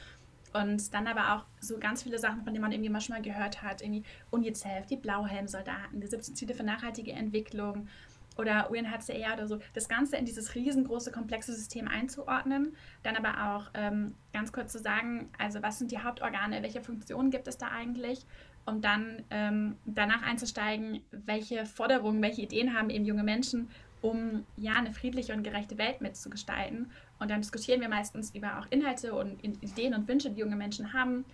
Und 0.53 0.93
dann 0.93 1.07
aber 1.07 1.35
auch 1.35 1.45
so 1.59 1.77
ganz 1.77 2.03
viele 2.03 2.17
Sachen, 2.17 2.45
von 2.45 2.53
denen 2.53 2.61
man 2.61 2.71
irgendwie 2.71 2.89
mal 2.89 3.01
schon 3.01 3.15
mal 3.15 3.21
gehört 3.21 3.61
hat, 3.61 3.81
irgendwie 3.81 4.03
UNICEF, 4.31 4.85
die 4.85 4.95
Blauhelmsoldaten, 4.95 5.99
die 5.99 6.07
17 6.07 6.35
Ziele 6.35 6.53
für 6.53 6.63
nachhaltige 6.63 7.11
Entwicklung, 7.11 7.89
oder 8.37 8.69
UNHCR 8.69 9.33
oder 9.33 9.47
so, 9.47 9.59
das 9.73 9.87
Ganze 9.87 10.17
in 10.17 10.25
dieses 10.25 10.55
riesengroße, 10.55 11.11
komplexe 11.11 11.53
System 11.53 11.87
einzuordnen. 11.87 12.75
Dann 13.03 13.15
aber 13.15 13.55
auch 13.55 13.69
ähm, 13.73 14.15
ganz 14.33 14.51
kurz 14.51 14.71
zu 14.71 14.79
sagen, 14.79 15.29
also 15.37 15.61
was 15.61 15.79
sind 15.79 15.91
die 15.91 15.99
Hauptorgane, 15.99 16.61
welche 16.63 16.81
Funktionen 16.81 17.31
gibt 17.31 17.47
es 17.47 17.57
da 17.57 17.67
eigentlich? 17.67 18.25
Und 18.65 18.83
dann 18.83 19.23
ähm, 19.29 19.77
danach 19.85 20.23
einzusteigen, 20.23 21.01
welche 21.11 21.65
Forderungen, 21.65 22.21
welche 22.21 22.41
Ideen 22.41 22.77
haben 22.77 22.89
eben 22.89 23.05
junge 23.05 23.23
Menschen, 23.23 23.69
um 24.01 24.45
ja 24.57 24.73
eine 24.73 24.91
friedliche 24.91 25.33
und 25.33 25.43
gerechte 25.43 25.77
Welt 25.77 26.01
mitzugestalten. 26.01 26.91
Und 27.19 27.31
dann 27.31 27.41
diskutieren 27.41 27.81
wir 27.81 27.89
meistens 27.89 28.33
über 28.33 28.59
auch 28.59 28.65
Inhalte 28.69 29.13
und 29.13 29.43
Ideen 29.43 29.93
und 29.93 30.07
Wünsche, 30.07 30.29
die 30.31 30.39
junge 30.39 30.55
Menschen 30.55 30.93
haben 30.93 31.25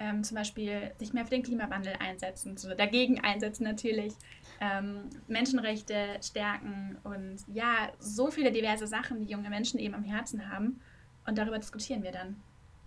ähm, 0.00 0.22
zum 0.22 0.36
Beispiel 0.36 0.92
sich 0.98 1.12
mehr 1.12 1.24
für 1.24 1.30
den 1.30 1.42
Klimawandel 1.42 1.94
einsetzen, 1.98 2.56
so 2.56 2.74
dagegen 2.74 3.20
einsetzen 3.20 3.64
natürlich, 3.64 4.14
ähm, 4.60 5.08
Menschenrechte 5.26 6.18
stärken 6.22 6.96
und 7.04 7.38
ja, 7.52 7.90
so 7.98 8.30
viele 8.30 8.52
diverse 8.52 8.86
Sachen, 8.86 9.20
die 9.20 9.32
junge 9.32 9.50
Menschen 9.50 9.78
eben 9.78 9.94
am 9.94 10.04
Herzen 10.04 10.52
haben. 10.52 10.80
Und 11.26 11.36
darüber 11.36 11.58
diskutieren 11.58 12.02
wir 12.02 12.12
dann. 12.12 12.36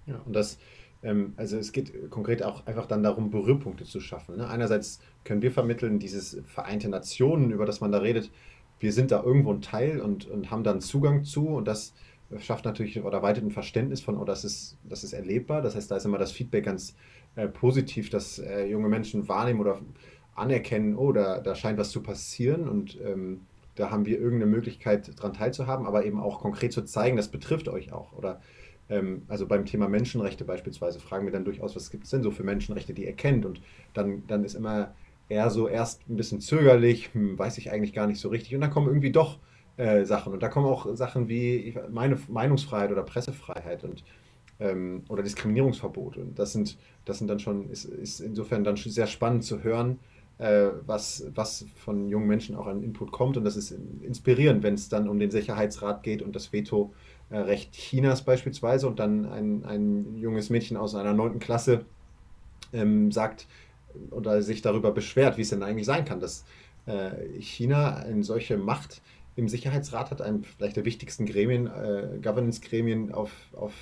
Ja, 0.07 0.19
und 0.25 0.33
das, 0.33 0.57
ähm, 1.03 1.33
also 1.37 1.57
es 1.57 1.71
geht 1.71 2.09
konkret 2.09 2.43
auch 2.43 2.65
einfach 2.65 2.87
dann 2.87 3.03
darum, 3.03 3.29
Berührpunkte 3.29 3.85
zu 3.85 3.99
schaffen. 3.99 4.37
Ne? 4.37 4.49
Einerseits 4.49 4.99
können 5.23 5.41
wir 5.41 5.51
vermitteln, 5.51 5.99
dieses 5.99 6.41
Vereinte 6.45 6.89
Nationen, 6.89 7.51
über 7.51 7.65
das 7.65 7.81
man 7.81 7.91
da 7.91 7.99
redet, 7.99 8.31
wir 8.79 8.91
sind 8.91 9.11
da 9.11 9.21
irgendwo 9.21 9.53
ein 9.53 9.61
Teil 9.61 10.01
und, 10.01 10.25
und 10.25 10.49
haben 10.49 10.63
dann 10.63 10.81
Zugang 10.81 11.23
zu 11.23 11.49
und 11.49 11.67
das 11.67 11.93
schafft 12.39 12.65
natürlich 12.65 13.01
oder 13.03 13.21
weitet 13.21 13.43
ein 13.43 13.51
Verständnis 13.51 14.01
von, 14.01 14.17
oh, 14.17 14.25
das 14.25 14.43
ist, 14.43 14.77
das 14.83 15.03
ist 15.03 15.13
erlebbar. 15.13 15.61
Das 15.61 15.75
heißt, 15.75 15.91
da 15.91 15.97
ist 15.97 16.05
immer 16.05 16.17
das 16.17 16.31
Feedback 16.31 16.65
ganz 16.65 16.95
äh, 17.35 17.47
positiv, 17.47 18.09
dass 18.09 18.39
äh, 18.39 18.65
junge 18.65 18.89
Menschen 18.89 19.27
wahrnehmen 19.27 19.59
oder 19.59 19.79
anerkennen, 20.35 20.95
oh, 20.95 21.11
da, 21.11 21.39
da 21.39 21.55
scheint 21.55 21.77
was 21.77 21.91
zu 21.91 22.01
passieren 22.01 22.67
und 22.67 22.97
ähm, 23.01 23.41
da 23.75 23.89
haben 23.89 24.05
wir 24.05 24.19
irgendeine 24.19 24.51
Möglichkeit, 24.51 25.17
daran 25.17 25.33
teilzuhaben, 25.33 25.85
aber 25.85 26.05
eben 26.05 26.19
auch 26.19 26.39
konkret 26.39 26.73
zu 26.73 26.83
zeigen, 26.83 27.17
das 27.17 27.29
betrifft 27.29 27.67
euch 27.67 27.91
auch. 27.93 28.13
Oder 28.13 28.41
ähm, 28.89 29.23
also 29.27 29.47
beim 29.47 29.65
Thema 29.65 29.87
Menschenrechte 29.87 30.43
beispielsweise 30.43 30.99
fragen 30.99 31.25
wir 31.25 31.31
dann 31.31 31.45
durchaus, 31.45 31.75
was 31.75 31.89
gibt 31.89 32.03
es 32.05 32.09
denn 32.09 32.23
so 32.23 32.31
für 32.31 32.43
Menschenrechte, 32.43 32.93
die 32.93 33.05
ihr 33.05 33.13
kennt? 33.13 33.45
Und 33.45 33.61
dann, 33.93 34.23
dann 34.27 34.43
ist 34.43 34.55
immer 34.55 34.93
eher 35.29 35.49
so 35.49 35.67
erst 35.67 36.07
ein 36.09 36.17
bisschen 36.17 36.41
zögerlich, 36.41 37.13
hm, 37.13 37.39
weiß 37.39 37.57
ich 37.57 37.71
eigentlich 37.71 37.93
gar 37.93 38.07
nicht 38.07 38.19
so 38.19 38.29
richtig. 38.29 38.53
Und 38.53 38.61
dann 38.61 38.71
kommen 38.71 38.87
irgendwie 38.87 39.11
doch 39.11 39.39
äh, 39.77 40.05
Sachen. 40.05 40.33
Und 40.33 40.43
da 40.43 40.49
kommen 40.49 40.67
auch 40.67 40.95
Sachen 40.95 41.27
wie 41.27 41.75
meine 41.89 42.17
Meinungsfreiheit 42.27 42.91
oder 42.91 43.03
Pressefreiheit 43.03 43.83
und 43.83 44.03
ähm, 44.61 45.03
oder 45.09 45.23
Diskriminierungsverbot. 45.23 46.17
Und 46.17 46.39
das 46.39 46.53
sind, 46.53 46.77
das 47.05 47.17
sind 47.17 47.27
dann 47.27 47.39
schon, 47.39 47.69
ist, 47.69 47.85
ist 47.85 48.19
insofern 48.21 48.63
dann 48.63 48.77
sehr 48.77 49.07
spannend 49.07 49.43
zu 49.43 49.63
hören, 49.63 49.99
äh, 50.37 50.69
was, 50.85 51.25
was 51.35 51.65
von 51.75 52.07
jungen 52.09 52.27
Menschen 52.27 52.55
auch 52.55 52.67
an 52.67 52.83
Input 52.83 53.11
kommt. 53.11 53.37
Und 53.37 53.43
das 53.43 53.55
ist 53.55 53.75
inspirierend, 54.01 54.63
wenn 54.63 54.75
es 54.75 54.87
dann 54.87 55.09
um 55.09 55.19
den 55.19 55.31
Sicherheitsrat 55.31 56.03
geht 56.03 56.21
und 56.21 56.35
das 56.35 56.53
Veto-Recht 56.53 57.73
Chinas 57.73 58.21
beispielsweise. 58.21 58.87
Und 58.87 58.99
dann 58.99 59.25
ein, 59.25 59.65
ein 59.65 60.17
junges 60.17 60.49
Mädchen 60.49 60.77
aus 60.77 60.95
einer 60.95 61.13
neunten 61.13 61.39
Klasse 61.39 61.85
ähm, 62.71 63.11
sagt 63.11 63.47
oder 64.11 64.41
sich 64.41 64.61
darüber 64.61 64.91
beschwert, 64.91 65.37
wie 65.37 65.41
es 65.41 65.49
denn 65.49 65.63
eigentlich 65.63 65.85
sein 65.85 66.05
kann, 66.05 66.19
dass 66.21 66.45
äh, 66.85 67.39
China 67.39 67.95
eine 67.95 68.23
solche 68.23 68.57
Macht 68.57 69.01
im 69.41 69.49
Sicherheitsrat 69.49 70.11
hat, 70.11 70.21
einem 70.21 70.43
vielleicht 70.43 70.77
der 70.77 70.85
wichtigsten 70.85 71.25
Gremien, 71.25 71.67
äh, 71.67 72.19
Governance-Gremien 72.21 73.11
auf, 73.11 73.31
auf 73.53 73.73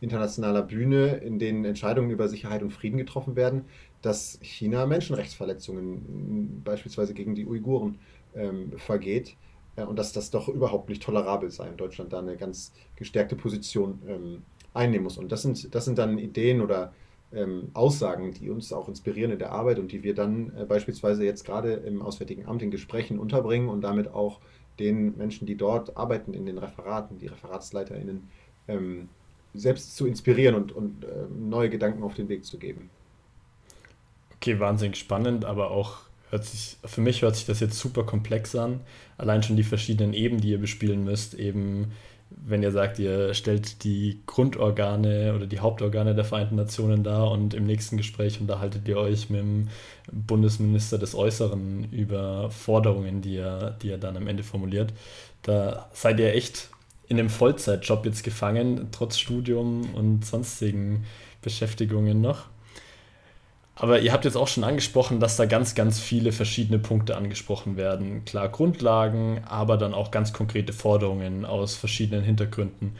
internationaler 0.00 0.62
Bühne, 0.62 1.16
in 1.18 1.38
denen 1.38 1.64
Entscheidungen 1.64 2.10
über 2.10 2.28
Sicherheit 2.28 2.62
und 2.62 2.72
Frieden 2.72 2.96
getroffen 2.96 3.36
werden, 3.36 3.66
dass 4.00 4.38
China 4.42 4.86
Menschenrechtsverletzungen 4.86 6.62
beispielsweise 6.64 7.14
gegen 7.14 7.34
die 7.34 7.46
Uiguren 7.46 7.98
ähm, 8.34 8.72
vergeht 8.78 9.36
äh, 9.76 9.84
und 9.84 9.98
dass 9.98 10.12
das 10.12 10.30
doch 10.30 10.48
überhaupt 10.48 10.88
nicht 10.88 11.02
tolerabel 11.02 11.50
sei 11.50 11.68
und 11.68 11.78
Deutschland 11.78 12.12
da 12.12 12.18
eine 12.18 12.36
ganz 12.36 12.72
gestärkte 12.96 13.36
Position 13.36 14.00
ähm, 14.08 14.42
einnehmen 14.74 15.04
muss. 15.04 15.18
Und 15.18 15.30
das 15.30 15.42
sind, 15.42 15.74
das 15.74 15.84
sind 15.84 15.98
dann 15.98 16.18
Ideen 16.18 16.62
oder 16.62 16.92
ähm, 17.32 17.70
Aussagen, 17.74 18.32
die 18.32 18.50
uns 18.50 18.72
auch 18.72 18.88
inspirieren 18.88 19.30
in 19.30 19.38
der 19.38 19.52
Arbeit 19.52 19.78
und 19.78 19.92
die 19.92 20.02
wir 20.02 20.14
dann 20.14 20.52
äh, 20.56 20.64
beispielsweise 20.64 21.24
jetzt 21.24 21.44
gerade 21.44 21.74
im 21.74 22.02
Auswärtigen 22.02 22.46
Amt 22.46 22.62
in 22.62 22.70
Gesprächen 22.70 23.18
unterbringen 23.18 23.68
und 23.68 23.82
damit 23.82 24.08
auch 24.08 24.40
den 24.78 25.16
Menschen, 25.16 25.46
die 25.46 25.56
dort 25.56 25.96
arbeiten 25.96 26.34
in 26.34 26.46
den 26.46 26.58
Referaten, 26.58 27.18
die 27.18 27.26
ReferatsleiterInnen, 27.26 28.28
ähm, 28.68 29.08
selbst 29.54 29.96
zu 29.96 30.06
inspirieren 30.06 30.54
und, 30.54 30.72
und 30.72 31.04
äh, 31.04 31.08
neue 31.38 31.68
Gedanken 31.68 32.02
auf 32.02 32.14
den 32.14 32.28
Weg 32.28 32.44
zu 32.44 32.58
geben. 32.58 32.90
Okay, 34.36 34.58
wahnsinnig 34.58 34.96
spannend, 34.96 35.44
aber 35.44 35.70
auch 35.70 36.00
hört 36.30 36.44
sich, 36.44 36.78
für 36.84 37.00
mich 37.00 37.22
hört 37.22 37.36
sich 37.36 37.46
das 37.46 37.60
jetzt 37.60 37.78
super 37.78 38.04
komplex 38.04 38.56
an. 38.56 38.80
Allein 39.18 39.42
schon 39.42 39.56
die 39.56 39.62
verschiedenen 39.62 40.14
Ebenen, 40.14 40.40
die 40.40 40.50
ihr 40.50 40.58
bespielen 40.58 41.04
müsst, 41.04 41.34
eben 41.34 41.92
wenn 42.44 42.62
ihr 42.62 42.70
sagt, 42.70 42.98
ihr 42.98 43.34
stellt 43.34 43.84
die 43.84 44.20
Grundorgane 44.26 45.34
oder 45.34 45.46
die 45.46 45.60
Hauptorgane 45.60 46.14
der 46.14 46.24
Vereinten 46.24 46.56
Nationen 46.56 47.02
dar 47.04 47.30
und 47.30 47.54
im 47.54 47.64
nächsten 47.64 47.96
Gespräch 47.96 48.40
unterhaltet 48.40 48.86
ihr 48.88 48.96
euch 48.96 49.30
mit 49.30 49.40
dem 49.40 49.68
Bundesminister 50.10 50.98
des 50.98 51.14
Äußeren 51.14 51.90
über 51.92 52.50
Forderungen, 52.50 53.22
die 53.22 53.36
er, 53.36 53.72
die 53.82 53.90
er 53.90 53.98
dann 53.98 54.16
am 54.16 54.26
Ende 54.26 54.42
formuliert. 54.42 54.92
Da 55.42 55.88
seid 55.92 56.20
ihr 56.20 56.34
echt 56.34 56.70
in 57.08 57.18
einem 57.18 57.30
Vollzeitjob 57.30 58.06
jetzt 58.06 58.24
gefangen, 58.24 58.88
trotz 58.92 59.18
Studium 59.18 59.94
und 59.94 60.24
sonstigen 60.24 61.04
Beschäftigungen 61.42 62.20
noch. 62.20 62.51
Aber 63.82 64.00
ihr 64.00 64.12
habt 64.12 64.24
jetzt 64.24 64.36
auch 64.36 64.46
schon 64.46 64.62
angesprochen, 64.62 65.18
dass 65.18 65.36
da 65.36 65.44
ganz, 65.44 65.74
ganz 65.74 65.98
viele 65.98 66.30
verschiedene 66.30 66.78
Punkte 66.78 67.16
angesprochen 67.16 67.76
werden. 67.76 68.24
Klar 68.24 68.48
Grundlagen, 68.48 69.42
aber 69.44 69.76
dann 69.76 69.92
auch 69.92 70.12
ganz 70.12 70.32
konkrete 70.32 70.72
Forderungen 70.72 71.44
aus 71.44 71.74
verschiedenen 71.74 72.22
Hintergründen. 72.22 72.94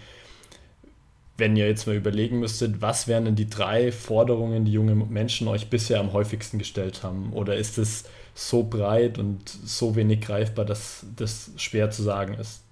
Wenn 1.37 1.55
ihr 1.55 1.69
jetzt 1.69 1.87
mal 1.87 1.95
überlegen 1.95 2.41
müsstet, 2.41 2.83
was 2.83 3.07
wären 3.07 3.27
denn 3.27 3.37
die 3.37 3.49
drei 3.49 3.93
Forderungen, 3.93 4.65
die 4.65 4.73
junge 4.73 4.97
Menschen 4.97 5.47
euch 5.47 5.71
bisher 5.71 6.01
am 6.01 6.13
häufigsten 6.13 6.59
gestellt 6.59 7.05
haben? 7.05 7.33
Oder 7.33 7.55
ist 7.55 7.79
es 7.79 8.03
so 8.35 8.65
breit 8.65 9.19
und 9.19 9.49
so 9.49 9.95
wenig 9.95 10.21
greifbar, 10.21 10.65
dass 10.65 11.07
das 11.15 11.53
schwer 11.59 11.93
zu 11.93 12.03
sagen 12.03 12.35
ist? 12.35 12.65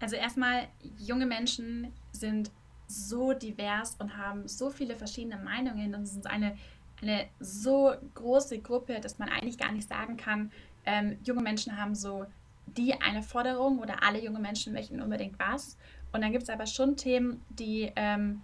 Also 0.00 0.16
erstmal, 0.16 0.62
junge 0.96 1.26
Menschen 1.26 1.88
sind 2.12 2.50
so 2.88 3.32
divers 3.34 3.96
und 3.98 4.16
haben 4.16 4.48
so 4.48 4.70
viele 4.70 4.96
verschiedene 4.96 5.36
Meinungen 5.36 5.94
und 5.94 6.04
ist 6.04 6.26
eine 6.26 6.56
eine 7.02 7.26
so 7.40 7.92
große 8.14 8.60
Gruppe, 8.60 9.00
dass 9.00 9.18
man 9.18 9.28
eigentlich 9.28 9.58
gar 9.58 9.72
nicht 9.72 9.88
sagen 9.88 10.16
kann, 10.16 10.50
ähm, 10.84 11.18
junge 11.24 11.42
Menschen 11.42 11.76
haben 11.76 11.94
so 11.94 12.26
die 12.66 12.94
eine 13.00 13.22
Forderung 13.22 13.78
oder 13.78 14.02
alle 14.02 14.22
junge 14.22 14.40
Menschen 14.40 14.72
möchten 14.72 15.00
unbedingt 15.00 15.38
was. 15.38 15.76
Und 16.12 16.22
dann 16.22 16.32
gibt 16.32 16.44
es 16.44 16.50
aber 16.50 16.66
schon 16.66 16.96
Themen, 16.96 17.42
die 17.50 17.92
ähm, 17.96 18.42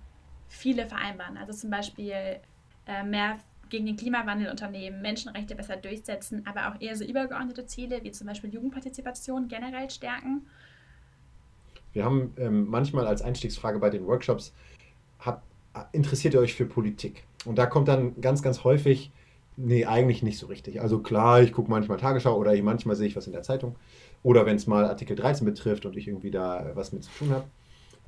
viele 0.49 0.87
vereinbaren. 0.87 1.37
Also 1.37 1.53
zum 1.53 1.71
Beispiel 1.71 2.41
äh, 2.87 3.03
mehr 3.05 3.39
gegen 3.71 3.87
den 3.87 3.97
Klimawandel 3.97 4.51
unternehmen, 4.51 5.01
Menschenrechte 5.01 5.55
besser 5.55 5.77
durchsetzen, 5.77 6.47
aber 6.47 6.69
auch 6.69 6.81
eher 6.81 6.95
so 6.95 7.05
übergeordnete 7.05 7.67
Ziele, 7.67 8.05
wie 8.05 8.13
zum 8.13 8.27
Beispiel 8.27 8.53
Jugendpartizipation 8.53 9.49
generell 9.49 9.89
stärken. 9.89 10.47
Wir 11.95 12.05
haben 12.05 12.35
ähm, 12.37 12.67
manchmal 12.67 13.07
als 13.07 13.23
Einstiegsfrage 13.23 13.79
bei 13.79 13.89
den 13.91 14.07
Workshops, 14.07 14.55
habt, 15.21 15.43
interessiert 15.93 16.35
ihr 16.35 16.41
euch 16.41 16.55
für 16.55 16.67
Politik? 16.67 17.25
Und 17.45 17.57
da 17.57 17.67
kommt 17.67 17.89
dann 17.89 18.21
ganz, 18.21 18.43
ganz 18.43 18.65
häufig, 18.65 19.11
nee, 19.57 19.85
eigentlich 19.85 20.23
nicht 20.23 20.39
so 20.39 20.47
richtig. 20.47 20.81
Also 20.81 21.01
klar, 21.01 21.43
ich 21.43 21.53
gucke 21.53 21.71
manchmal 21.71 21.99
Tagesschau 21.99 22.37
oder 22.37 22.55
ich, 22.55 22.63
manchmal 22.63 22.97
sehe 22.97 23.09
ich 23.09 23.17
was 23.17 23.27
in 23.27 23.33
der 23.33 23.43
Zeitung. 23.43 23.77
Oder 24.23 24.47
wenn 24.47 24.57
es 24.57 24.67
mal 24.67 24.85
Artikel 24.85 25.17
13 25.17 25.45
betrifft 25.45 25.85
und 25.87 25.97
ich 25.97 26.09
irgendwie 26.09 26.31
da 26.31 26.71
was 26.75 26.93
mit 26.93 27.05
zu 27.05 27.11
tun 27.19 27.31
habe. 27.31 27.45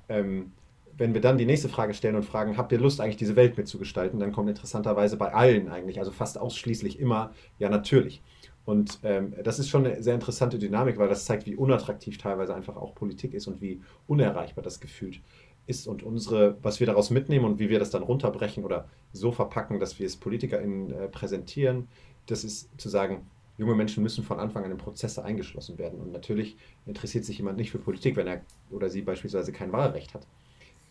Ähm, 0.09 0.53
wenn 0.97 1.13
wir 1.13 1.21
dann 1.21 1.39
die 1.39 1.47
nächste 1.47 1.69
Frage 1.69 1.93
stellen 1.95 2.15
und 2.15 2.25
fragen, 2.25 2.57
habt 2.57 2.71
ihr 2.71 2.79
Lust 2.79 3.01
eigentlich 3.01 3.17
diese 3.17 3.37
Welt 3.37 3.57
mitzugestalten, 3.57 4.21
dann 4.21 4.33
kommt 4.33 4.49
interessanterweise 4.49 5.17
bei 5.17 5.33
allen 5.33 5.69
eigentlich, 5.69 5.99
also 5.99 6.13
fast 6.13 6.39
ausschließlich 6.39 7.01
immer, 7.01 7.33
ja 7.59 7.69
natürlich. 7.69 8.23
Und 8.65 9.01
ähm, 9.03 9.35
das 9.43 9.59
ist 9.59 9.69
schon 9.69 9.85
eine 9.85 10.03
sehr 10.03 10.15
interessante 10.15 10.59
Dynamik, 10.59 10.97
weil 10.97 11.09
das 11.09 11.27
zeigt, 11.27 11.47
wie 11.47 11.57
unattraktiv 11.57 12.17
teilweise 12.17 12.55
einfach 12.55 12.77
auch 12.77 12.95
Politik 12.95 13.35
ist 13.35 13.47
und 13.47 13.61
wie 13.61 13.81
unerreichbar 14.07 14.65
das 14.65 14.81
gefühlt 14.81 15.21
ist 15.67 15.87
und 15.87 16.03
unsere, 16.03 16.57
was 16.63 16.81
wir 16.81 16.87
daraus 16.87 17.11
mitnehmen 17.11 17.45
und 17.45 17.59
wie 17.59 17.69
wir 17.69 17.79
das 17.79 17.91
dann 17.91 18.03
runterbrechen 18.03 18.65
oder 18.65 18.89
so 19.13 19.33
verpacken, 19.33 19.81
dass 19.81 19.99
wir 19.99 20.07
es 20.07 20.17
PolitikerInnen 20.17 20.93
äh, 20.93 21.09
präsentieren, 21.09 21.89
das 22.27 22.45
ist 22.45 22.69
zu 22.81 22.89
sagen, 22.89 23.27
junge 23.59 23.75
Menschen 23.75 24.03
müssen 24.03 24.25
von 24.25 24.41
Anfang 24.41 24.65
an 24.65 24.71
in 24.71 24.79
Prozesse 24.79 25.25
eingeschlossen 25.25 25.79
werden. 25.79 26.01
Und 26.01 26.13
natürlich 26.13 26.57
interessiert 26.87 27.25
sich 27.25 27.39
jemand 27.39 27.57
nicht 27.57 27.71
für 27.71 27.79
Politik, 27.79 28.17
wenn 28.17 28.27
er 28.27 28.43
oder 28.71 28.89
sie 28.89 29.03
beispielsweise 29.03 29.53
kein 29.53 29.73
Wahlrecht 29.73 30.15
hat. 30.15 30.27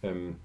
Ähm, 0.01 0.37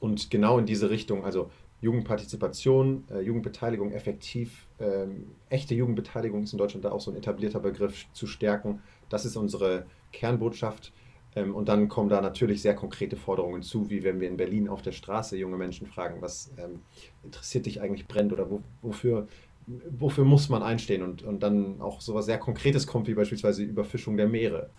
und 0.00 0.30
genau 0.30 0.58
in 0.58 0.66
diese 0.66 0.90
Richtung, 0.90 1.24
also 1.24 1.50
Jugendpartizipation, 1.80 3.04
äh, 3.10 3.20
Jugendbeteiligung 3.20 3.92
effektiv, 3.92 4.66
ähm, 4.80 5.26
echte 5.50 5.74
Jugendbeteiligung 5.74 6.44
ist 6.44 6.52
in 6.52 6.58
Deutschland 6.58 6.84
da 6.84 6.92
auch 6.92 7.00
so 7.00 7.10
ein 7.10 7.16
etablierter 7.16 7.60
Begriff 7.60 8.06
zu 8.12 8.26
stärken. 8.26 8.80
Das 9.10 9.26
ist 9.26 9.36
unsere 9.36 9.84
Kernbotschaft. 10.12 10.92
Ähm, 11.36 11.54
und 11.54 11.68
dann 11.68 11.88
kommen 11.88 12.08
da 12.08 12.20
natürlich 12.20 12.62
sehr 12.62 12.74
konkrete 12.74 13.16
Forderungen 13.16 13.62
zu, 13.62 13.90
wie 13.90 14.04
wenn 14.04 14.20
wir 14.20 14.28
in 14.28 14.36
Berlin 14.36 14.68
auf 14.68 14.82
der 14.82 14.92
Straße 14.92 15.36
junge 15.36 15.56
Menschen 15.56 15.86
fragen, 15.86 16.22
was 16.22 16.50
ähm, 16.58 16.80
interessiert 17.22 17.66
dich 17.66 17.80
eigentlich 17.80 18.06
brennt 18.06 18.32
oder 18.32 18.50
wo, 18.50 18.62
wofür, 18.82 19.26
wofür 19.66 20.24
muss 20.24 20.48
man 20.48 20.62
einstehen 20.62 21.02
und, 21.02 21.22
und 21.22 21.42
dann 21.42 21.80
auch 21.80 22.00
sowas 22.00 22.26
sehr 22.26 22.38
Konkretes 22.38 22.86
kommt, 22.86 23.08
wie 23.08 23.14
beispielsweise 23.14 23.62
Überfischung 23.62 24.16
der 24.16 24.28
Meere. 24.28 24.70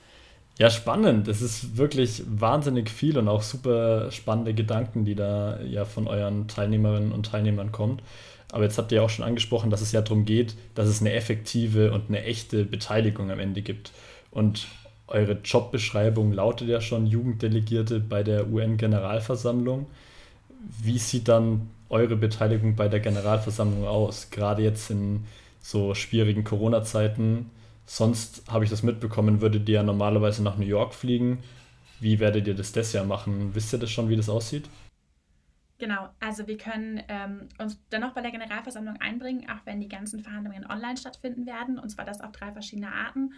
Ja, 0.57 0.69
spannend. 0.69 1.27
Das 1.27 1.41
ist 1.41 1.75
wirklich 1.75 2.23
wahnsinnig 2.27 2.89
viel 2.89 3.17
und 3.17 3.27
auch 3.27 3.41
super 3.41 4.09
spannende 4.11 4.53
Gedanken, 4.53 5.03
die 5.03 5.15
da 5.15 5.59
ja 5.61 5.83
von 5.83 6.07
euren 6.07 6.47
Teilnehmerinnen 6.47 7.11
und 7.11 7.25
Teilnehmern 7.25 7.73
kommen. 7.73 8.01
Aber 8.53 8.63
jetzt 8.63 8.77
habt 8.77 8.93
ihr 8.93 8.97
ja 8.97 9.01
auch 9.01 9.09
schon 9.09 9.25
angesprochen, 9.25 9.69
dass 9.69 9.81
es 9.81 9.91
ja 9.91 10.01
darum 10.01 10.23
geht, 10.23 10.55
dass 10.75 10.87
es 10.87 11.01
eine 11.01 11.11
effektive 11.11 11.91
und 11.91 12.07
eine 12.07 12.23
echte 12.23 12.63
Beteiligung 12.63 13.31
am 13.31 13.39
Ende 13.39 13.61
gibt. 13.61 13.91
Und 14.31 14.67
eure 15.07 15.33
Jobbeschreibung 15.43 16.31
lautet 16.31 16.67
ja 16.67 16.81
schon 16.81 17.05
Jugenddelegierte 17.05 17.99
bei 17.99 18.23
der 18.23 18.47
UN-Generalversammlung. 18.47 19.87
Wie 20.81 20.97
sieht 20.97 21.27
dann 21.27 21.69
eure 21.89 22.15
Beteiligung 22.15 22.75
bei 22.75 22.87
der 22.87 22.99
Generalversammlung 22.99 23.85
aus? 23.85 24.29
Gerade 24.31 24.63
jetzt 24.63 24.89
in 24.89 25.25
so 25.61 25.93
schwierigen 25.93 26.43
Corona-Zeiten. 26.43 27.51
Sonst 27.85 28.43
habe 28.49 28.63
ich 28.63 28.71
das 28.71 28.81
mitbekommen, 28.81 29.41
würdet 29.41 29.69
ihr 29.69 29.75
ja 29.75 29.83
normalerweise 29.83 30.41
nach 30.41 30.57
New 30.57 30.65
York 30.65 30.93
fliegen. 30.93 31.43
Wie 31.99 32.19
werdet 32.19 32.47
ihr 32.47 32.55
das 32.55 32.71
das 32.71 32.93
Jahr 32.93 33.05
machen? 33.05 33.53
Wisst 33.53 33.73
ihr 33.73 33.79
das 33.79 33.91
schon, 33.91 34.09
wie 34.09 34.15
das 34.15 34.29
aussieht? 34.29 34.67
Genau, 35.77 36.07
also 36.21 36.47
wir 36.47 36.57
können 36.57 37.03
ähm, 37.09 37.49
uns 37.59 37.77
dennoch 37.91 38.13
bei 38.13 38.21
der 38.21 38.31
Generalversammlung 38.31 38.95
einbringen, 39.01 39.49
auch 39.49 39.65
wenn 39.65 39.81
die 39.81 39.89
ganzen 39.89 40.21
Verhandlungen 40.21 40.65
online 40.65 40.95
stattfinden 40.95 41.45
werden, 41.45 41.77
und 41.77 41.89
zwar 41.89 42.05
das 42.05 42.21
auf 42.21 42.31
drei 42.31 42.51
verschiedene 42.53 42.93
Arten. 42.93 43.33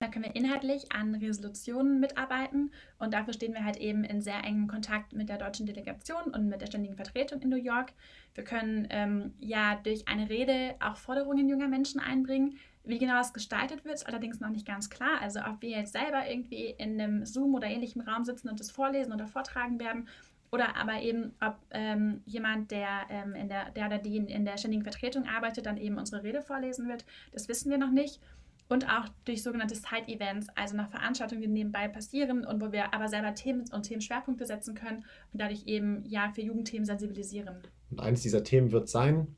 Da 0.00 0.08
können 0.08 0.26
wir 0.26 0.36
inhaltlich 0.36 0.92
an 0.92 1.14
Resolutionen 1.14 1.98
mitarbeiten 1.98 2.70
und 2.98 3.14
dafür 3.14 3.32
stehen 3.32 3.54
wir 3.54 3.64
halt 3.64 3.78
eben 3.78 4.04
in 4.04 4.20
sehr 4.20 4.44
engem 4.44 4.68
Kontakt 4.68 5.14
mit 5.14 5.28
der 5.28 5.38
deutschen 5.38 5.66
Delegation 5.66 6.24
und 6.24 6.48
mit 6.48 6.60
der 6.60 6.66
ständigen 6.66 6.94
Vertretung 6.94 7.40
in 7.40 7.48
New 7.48 7.56
York. 7.56 7.92
Wir 8.34 8.44
können 8.44 8.86
ähm, 8.90 9.34
ja 9.40 9.76
durch 9.82 10.06
eine 10.06 10.28
Rede 10.28 10.74
auch 10.80 10.96
Forderungen 10.96 11.48
junger 11.48 11.68
Menschen 11.68 12.00
einbringen. 12.00 12.58
Wie 12.84 12.98
genau 12.98 13.14
das 13.14 13.32
gestaltet 13.32 13.84
wird, 13.84 13.94
ist 13.94 14.06
allerdings 14.06 14.40
noch 14.40 14.50
nicht 14.50 14.66
ganz 14.66 14.90
klar. 14.90 15.20
Also 15.20 15.40
ob 15.40 15.62
wir 15.62 15.70
jetzt 15.70 15.92
selber 15.92 16.28
irgendwie 16.28 16.66
in 16.78 17.00
einem 17.00 17.24
Zoom 17.24 17.54
oder 17.54 17.66
ähnlichem 17.66 18.02
Raum 18.02 18.24
sitzen 18.24 18.48
und 18.48 18.60
das 18.60 18.70
vorlesen 18.70 19.12
oder 19.12 19.26
vortragen 19.26 19.80
werden 19.80 20.06
oder 20.50 20.76
aber 20.76 21.00
eben, 21.02 21.34
ob 21.40 21.56
ähm, 21.70 22.22
jemand, 22.24 22.70
der, 22.70 23.06
ähm, 23.10 23.34
in 23.34 23.48
der, 23.48 23.70
der 23.70 23.86
oder 23.86 23.98
die 23.98 24.16
in 24.16 24.44
der 24.44 24.56
ständigen 24.56 24.82
Vertretung 24.82 25.26
arbeitet, 25.26 25.66
dann 25.66 25.76
eben 25.76 25.98
unsere 25.98 26.22
Rede 26.22 26.40
vorlesen 26.40 26.88
wird. 26.88 27.04
Das 27.32 27.48
wissen 27.48 27.70
wir 27.70 27.78
noch 27.78 27.90
nicht 27.90 28.20
und 28.68 28.86
auch 28.88 29.08
durch 29.24 29.42
sogenannte 29.42 29.74
Side-Events, 29.74 30.48
also 30.54 30.76
nach 30.76 30.90
Veranstaltungen, 30.90 31.42
die 31.42 31.48
nebenbei 31.48 31.88
passieren 31.88 32.44
und 32.44 32.60
wo 32.60 32.72
wir 32.72 32.94
aber 32.94 33.08
selber 33.08 33.34
Themen 33.34 33.64
und 33.72 33.82
Themenschwerpunkte 33.84 34.46
setzen 34.46 34.74
können 34.74 35.04
und 35.32 35.40
dadurch 35.40 35.66
eben 35.66 36.04
ja 36.06 36.30
für 36.34 36.42
Jugendthemen 36.42 36.84
sensibilisieren. 36.84 37.56
Und 37.90 38.00
eines 38.00 38.22
dieser 38.22 38.44
Themen 38.44 38.72
wird 38.72 38.88
sein, 38.88 39.34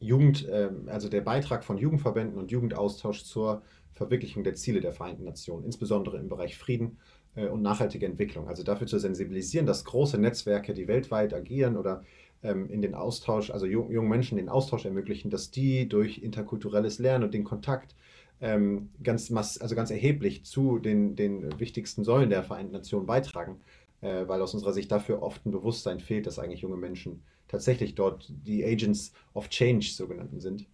Jugend, 0.00 0.48
äh, 0.48 0.70
also 0.86 1.08
der 1.08 1.20
Beitrag 1.20 1.62
von 1.62 1.78
Jugendverbänden 1.78 2.38
und 2.38 2.50
Jugendaustausch 2.50 3.22
zur 3.24 3.62
Verwirklichung 3.92 4.44
der 4.44 4.54
Ziele 4.54 4.80
der 4.80 4.92
Vereinten 4.92 5.24
Nationen, 5.24 5.64
insbesondere 5.64 6.18
im 6.18 6.28
Bereich 6.28 6.56
Frieden 6.56 6.98
äh, 7.36 7.46
und 7.46 7.62
nachhaltige 7.62 8.06
Entwicklung. 8.06 8.48
Also 8.48 8.62
dafür 8.62 8.86
zu 8.86 8.98
sensibilisieren, 8.98 9.66
dass 9.66 9.84
große 9.84 10.18
Netzwerke, 10.18 10.72
die 10.72 10.88
weltweit 10.88 11.34
agieren 11.34 11.76
oder 11.76 12.02
ähm, 12.42 12.70
in 12.70 12.80
den 12.80 12.94
Austausch, 12.94 13.50
also 13.50 13.66
jungen 13.66 14.08
Menschen 14.08 14.38
den 14.38 14.48
Austausch 14.48 14.86
ermöglichen, 14.86 15.30
dass 15.30 15.50
die 15.50 15.86
durch 15.88 16.18
interkulturelles 16.18 16.98
Lernen 16.98 17.24
und 17.24 17.34
den 17.34 17.44
Kontakt 17.44 17.94
ähm, 18.40 18.90
ganz, 19.02 19.30
also 19.32 19.74
ganz 19.74 19.90
erheblich 19.90 20.44
zu 20.44 20.78
den, 20.78 21.16
den 21.16 21.58
wichtigsten 21.60 22.04
Säulen 22.04 22.30
der 22.30 22.42
Vereinten 22.42 22.72
Nationen 22.72 23.06
beitragen, 23.06 23.60
äh, 24.00 24.26
weil 24.26 24.40
aus 24.40 24.54
unserer 24.54 24.72
Sicht 24.72 24.90
dafür 24.90 25.22
oft 25.22 25.44
ein 25.44 25.50
Bewusstsein 25.50 26.00
fehlt, 26.00 26.26
dass 26.26 26.38
eigentlich 26.38 26.60
junge 26.60 26.76
Menschen 26.76 27.22
tatsächlich 27.48 27.94
dort 27.94 28.26
die 28.28 28.64
Agents 28.64 29.12
of 29.34 29.48
Change 29.48 29.86
sogenannten 29.86 30.40
sind. 30.40 30.66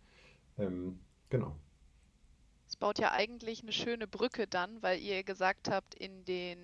Ähm, 0.59 0.99
genau. 1.31 1.57
Es 2.69 2.77
baut 2.77 2.99
ja 2.99 3.13
eigentlich 3.13 3.63
eine 3.63 3.73
schöne 3.73 4.07
Brücke 4.07 4.47
dann, 4.47 4.83
weil 4.83 5.01
ihr 5.01 5.23
gesagt 5.25 5.71
habt, 5.71 5.95
in 5.95 6.25
den, 6.25 6.59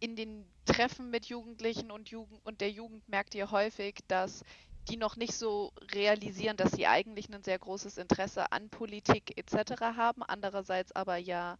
in 0.00 0.16
den 0.16 0.44
Treffen 0.64 1.10
mit 1.10 1.26
Jugendlichen 1.26 1.90
und, 1.90 2.08
Jugend, 2.10 2.40
und 2.44 2.60
der 2.60 2.70
Jugend 2.70 3.08
merkt 3.08 3.34
ihr 3.34 3.50
häufig, 3.50 3.96
dass 4.08 4.44
die 4.88 4.96
noch 4.96 5.16
nicht 5.16 5.34
so 5.34 5.72
realisieren, 5.92 6.56
dass 6.56 6.72
sie 6.72 6.86
eigentlich 6.86 7.28
ein 7.32 7.42
sehr 7.42 7.58
großes 7.58 7.98
Interesse 7.98 8.50
an 8.52 8.70
Politik 8.70 9.36
etc. 9.36 9.80
haben, 9.96 10.22
andererseits 10.22 10.92
aber 10.92 11.16
ja 11.16 11.58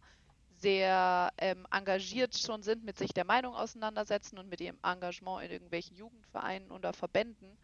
sehr 0.57 1.31
ähm, 1.37 1.65
engagiert 1.71 2.37
schon 2.37 2.63
sind, 2.63 2.83
mit 2.83 2.97
sich 2.97 3.13
der 3.13 3.25
Meinung 3.25 3.55
auseinandersetzen 3.55 4.37
und 4.37 4.49
mit 4.49 4.61
ihrem 4.61 4.77
Engagement 4.83 5.43
in 5.45 5.51
irgendwelchen 5.51 5.95
Jugendvereinen 5.95 6.71
oder 6.71 6.93
Verbänden. 6.93 7.57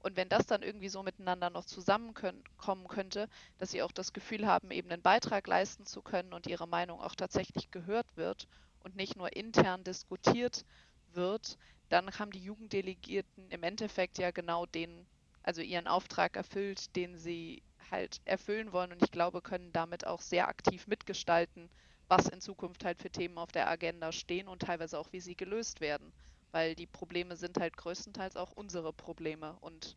Und 0.00 0.16
wenn 0.16 0.28
das 0.28 0.46
dann 0.46 0.62
irgendwie 0.62 0.90
so 0.90 1.02
miteinander 1.02 1.48
noch 1.48 1.64
zusammenkommen 1.64 2.88
könnte, 2.88 3.28
dass 3.56 3.70
sie 3.70 3.82
auch 3.82 3.92
das 3.92 4.12
Gefühl 4.12 4.46
haben, 4.46 4.70
eben 4.70 4.90
einen 4.90 5.00
Beitrag 5.00 5.46
leisten 5.46 5.86
zu 5.86 6.02
können 6.02 6.34
und 6.34 6.46
ihre 6.46 6.68
Meinung 6.68 7.00
auch 7.00 7.14
tatsächlich 7.14 7.70
gehört 7.70 8.14
wird 8.14 8.46
und 8.80 8.96
nicht 8.96 9.16
nur 9.16 9.34
intern 9.34 9.82
diskutiert 9.82 10.66
wird, 11.14 11.56
dann 11.94 12.10
haben 12.18 12.32
die 12.32 12.42
Jugenddelegierten 12.42 13.48
im 13.50 13.62
Endeffekt 13.62 14.18
ja 14.18 14.32
genau 14.32 14.66
den, 14.66 15.06
also 15.44 15.62
ihren 15.62 15.86
Auftrag 15.86 16.36
erfüllt, 16.36 16.96
den 16.96 17.16
sie 17.16 17.62
halt 17.88 18.20
erfüllen 18.24 18.72
wollen 18.72 18.90
und 18.90 19.00
ich 19.00 19.12
glaube, 19.12 19.40
können 19.40 19.72
damit 19.72 20.04
auch 20.04 20.20
sehr 20.20 20.48
aktiv 20.48 20.88
mitgestalten, 20.88 21.70
was 22.08 22.26
in 22.26 22.40
Zukunft 22.40 22.84
halt 22.84 23.00
für 23.00 23.10
Themen 23.10 23.38
auf 23.38 23.52
der 23.52 23.70
Agenda 23.70 24.10
stehen 24.10 24.48
und 24.48 24.62
teilweise 24.62 24.98
auch, 24.98 25.12
wie 25.12 25.20
sie 25.20 25.36
gelöst 25.36 25.80
werden. 25.80 26.12
Weil 26.50 26.74
die 26.74 26.88
Probleme 26.88 27.36
sind 27.36 27.58
halt 27.60 27.76
größtenteils 27.76 28.34
auch 28.34 28.50
unsere 28.50 28.92
Probleme 28.92 29.56
und 29.60 29.96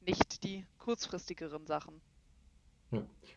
nicht 0.00 0.42
die 0.42 0.66
kurzfristigeren 0.78 1.68
Sachen. 1.68 2.00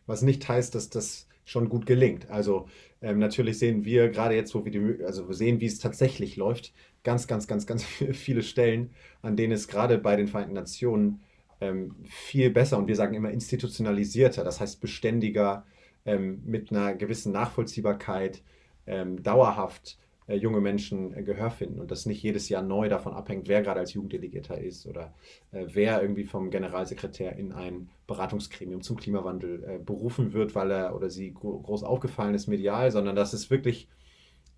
Was 0.07 0.23
nicht 0.23 0.49
heißt, 0.49 0.73
dass 0.73 0.89
das 0.89 1.27
schon 1.45 1.69
gut 1.69 1.85
gelingt. 1.85 2.29
Also 2.29 2.67
ähm, 3.01 3.19
natürlich 3.19 3.59
sehen 3.59 3.85
wir 3.85 4.09
gerade 4.09 4.35
jetzt, 4.35 4.55
wo 4.55 4.65
wir 4.65 4.71
die, 4.71 5.03
also 5.03 5.31
sehen, 5.31 5.59
wie 5.59 5.65
es 5.65 5.79
tatsächlich 5.79 6.37
läuft, 6.37 6.73
ganz, 7.03 7.27
ganz, 7.27 7.47
ganz, 7.47 7.65
ganz 7.65 7.83
viele 8.13 8.43
Stellen, 8.43 8.91
an 9.21 9.35
denen 9.35 9.53
es 9.53 9.67
gerade 9.67 9.97
bei 9.97 10.15
den 10.15 10.27
Vereinten 10.27 10.53
Nationen 10.53 11.21
ähm, 11.61 11.95
viel 12.05 12.49
besser 12.49 12.77
und 12.77 12.87
wir 12.87 12.95
sagen 12.95 13.13
immer 13.13 13.31
institutionalisierter, 13.31 14.43
das 14.43 14.59
heißt 14.59 14.81
beständiger, 14.81 15.65
ähm, 16.05 16.41
mit 16.45 16.71
einer 16.71 16.93
gewissen 16.95 17.31
Nachvollziehbarkeit, 17.31 18.41
ähm, 18.85 19.23
dauerhaft 19.23 19.97
äh, 20.27 20.35
junge 20.35 20.61
Menschen 20.61 21.15
äh, 21.15 21.23
Gehör 21.23 21.51
finden 21.51 21.79
und 21.79 21.91
das 21.91 22.05
nicht 22.05 22.21
jedes 22.21 22.49
Jahr 22.49 22.61
neu 22.61 22.89
davon 22.89 23.13
abhängt, 23.13 23.47
wer 23.47 23.61
gerade 23.61 23.79
als 23.79 23.93
Jugenddelegierter 23.93 24.57
ist 24.57 24.85
oder 24.85 25.13
äh, 25.51 25.65
wer 25.71 26.01
irgendwie 26.01 26.25
vom 26.25 26.49
Generalsekretär 26.49 27.35
in 27.37 27.51
ein 27.51 27.89
Beratungsgremium 28.07 28.81
zum 28.81 28.97
Klimawandel 28.97 29.63
äh, 29.63 29.79
berufen 29.79 30.33
wird, 30.33 30.55
weil 30.55 30.71
er 30.71 30.95
oder 30.95 31.09
sie 31.09 31.33
gro 31.33 31.59
groß 31.59 31.83
aufgefallen 31.83 32.35
ist 32.35 32.47
medial, 32.47 32.91
sondern 32.91 33.15
dass 33.15 33.33
es 33.33 33.49
wirklich 33.49 33.87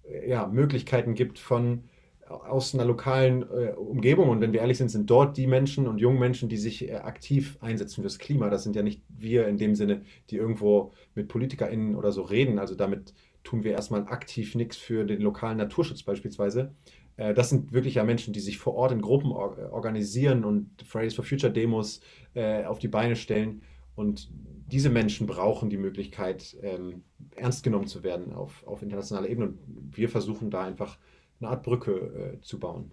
äh, 0.10 0.30
ja, 0.30 0.48
Möglichkeiten 0.48 1.14
gibt 1.14 1.40
von 1.40 1.84
aus 2.28 2.74
einer 2.74 2.86
lokalen 2.86 3.44
äh, 3.44 3.74
Umgebung. 3.74 4.30
Und 4.30 4.42
wenn 4.42 4.54
wir 4.54 4.62
ehrlich 4.62 4.78
sind, 4.78 4.90
sind 4.90 5.10
dort 5.10 5.38
die 5.38 5.48
Menschen 5.48 5.88
und 5.88 6.00
jungen 6.00 6.20
Menschen, 6.20 6.50
die 6.50 6.58
sich 6.58 6.90
äh, 6.90 6.96
aktiv 6.96 7.58
einsetzen 7.62 8.02
fürs 8.02 8.20
Klima. 8.20 8.50
Das 8.50 8.64
sind 8.64 8.76
ja 8.76 8.84
nicht 8.84 9.02
wir 9.10 9.48
in 9.48 9.58
dem 9.58 9.76
Sinne, 9.76 10.02
die 10.30 10.38
irgendwo 10.38 10.92
mit 11.14 11.28
PolitikerInnen 11.28 11.96
oder 11.96 12.12
so 12.12 12.24
reden. 12.24 12.58
Also 12.58 12.76
damit 12.76 13.14
tun 13.44 13.64
wir 13.64 13.74
erstmal 13.74 14.08
aktiv 14.08 14.56
nichts 14.56 14.76
für 14.76 15.06
den 15.06 15.22
lokalen 15.22 15.58
Naturschutz 15.58 16.04
beispielsweise. 16.04 16.74
Äh, 17.18 17.34
das 17.34 17.50
sind 17.50 17.74
wirklich 17.74 17.96
ja 17.96 18.04
Menschen, 18.04 18.34
die 18.34 18.40
sich 18.40 18.58
vor 18.58 18.76
Ort 18.76 18.92
in 18.92 19.02
Gruppen 19.02 19.32
or 19.32 19.72
organisieren 19.72 20.44
und 20.44 20.70
Fridays 20.84 21.14
for 21.14 21.24
Future 21.24 21.54
Demos 21.54 22.02
äh, 22.34 22.66
auf 22.66 22.80
die 22.80 22.88
Beine 22.88 23.16
stellen. 23.16 23.62
Und 23.96 24.30
diese 24.68 24.90
Menschen 24.90 25.28
brauchen 25.28 25.70
die 25.70 25.78
Möglichkeit, 25.78 26.58
ähm, 26.62 27.04
ernst 27.36 27.64
genommen 27.64 27.88
zu 27.88 28.04
werden 28.04 28.34
auf, 28.34 28.66
auf 28.66 28.82
internationaler 28.82 29.30
Ebene. 29.30 29.48
Und 29.50 29.96
wir 29.96 30.10
versuchen 30.10 30.50
da 30.50 30.64
einfach 30.64 30.98
eine 31.46 31.56
Art 31.56 31.64
Brücke 31.64 31.92
äh, 31.92 32.42
zu 32.42 32.60
bauen. 32.60 32.92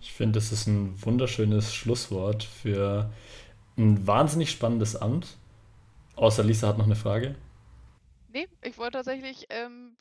Ich 0.00 0.12
finde, 0.12 0.38
das 0.38 0.52
ist 0.52 0.66
ein 0.66 1.02
wunderschönes 1.04 1.74
Schlusswort 1.74 2.44
für 2.44 3.10
ein 3.76 4.06
wahnsinnig 4.06 4.50
spannendes 4.50 4.96
Amt. 4.96 5.36
Außer 6.16 6.44
Lisa 6.44 6.68
hat 6.68 6.78
noch 6.78 6.86
eine 6.86 6.96
Frage. 6.96 7.34
Nee, 8.32 8.48
ich 8.62 8.78
wollte 8.78 8.98
tatsächlich 8.98 9.46
ähm, 9.50 9.96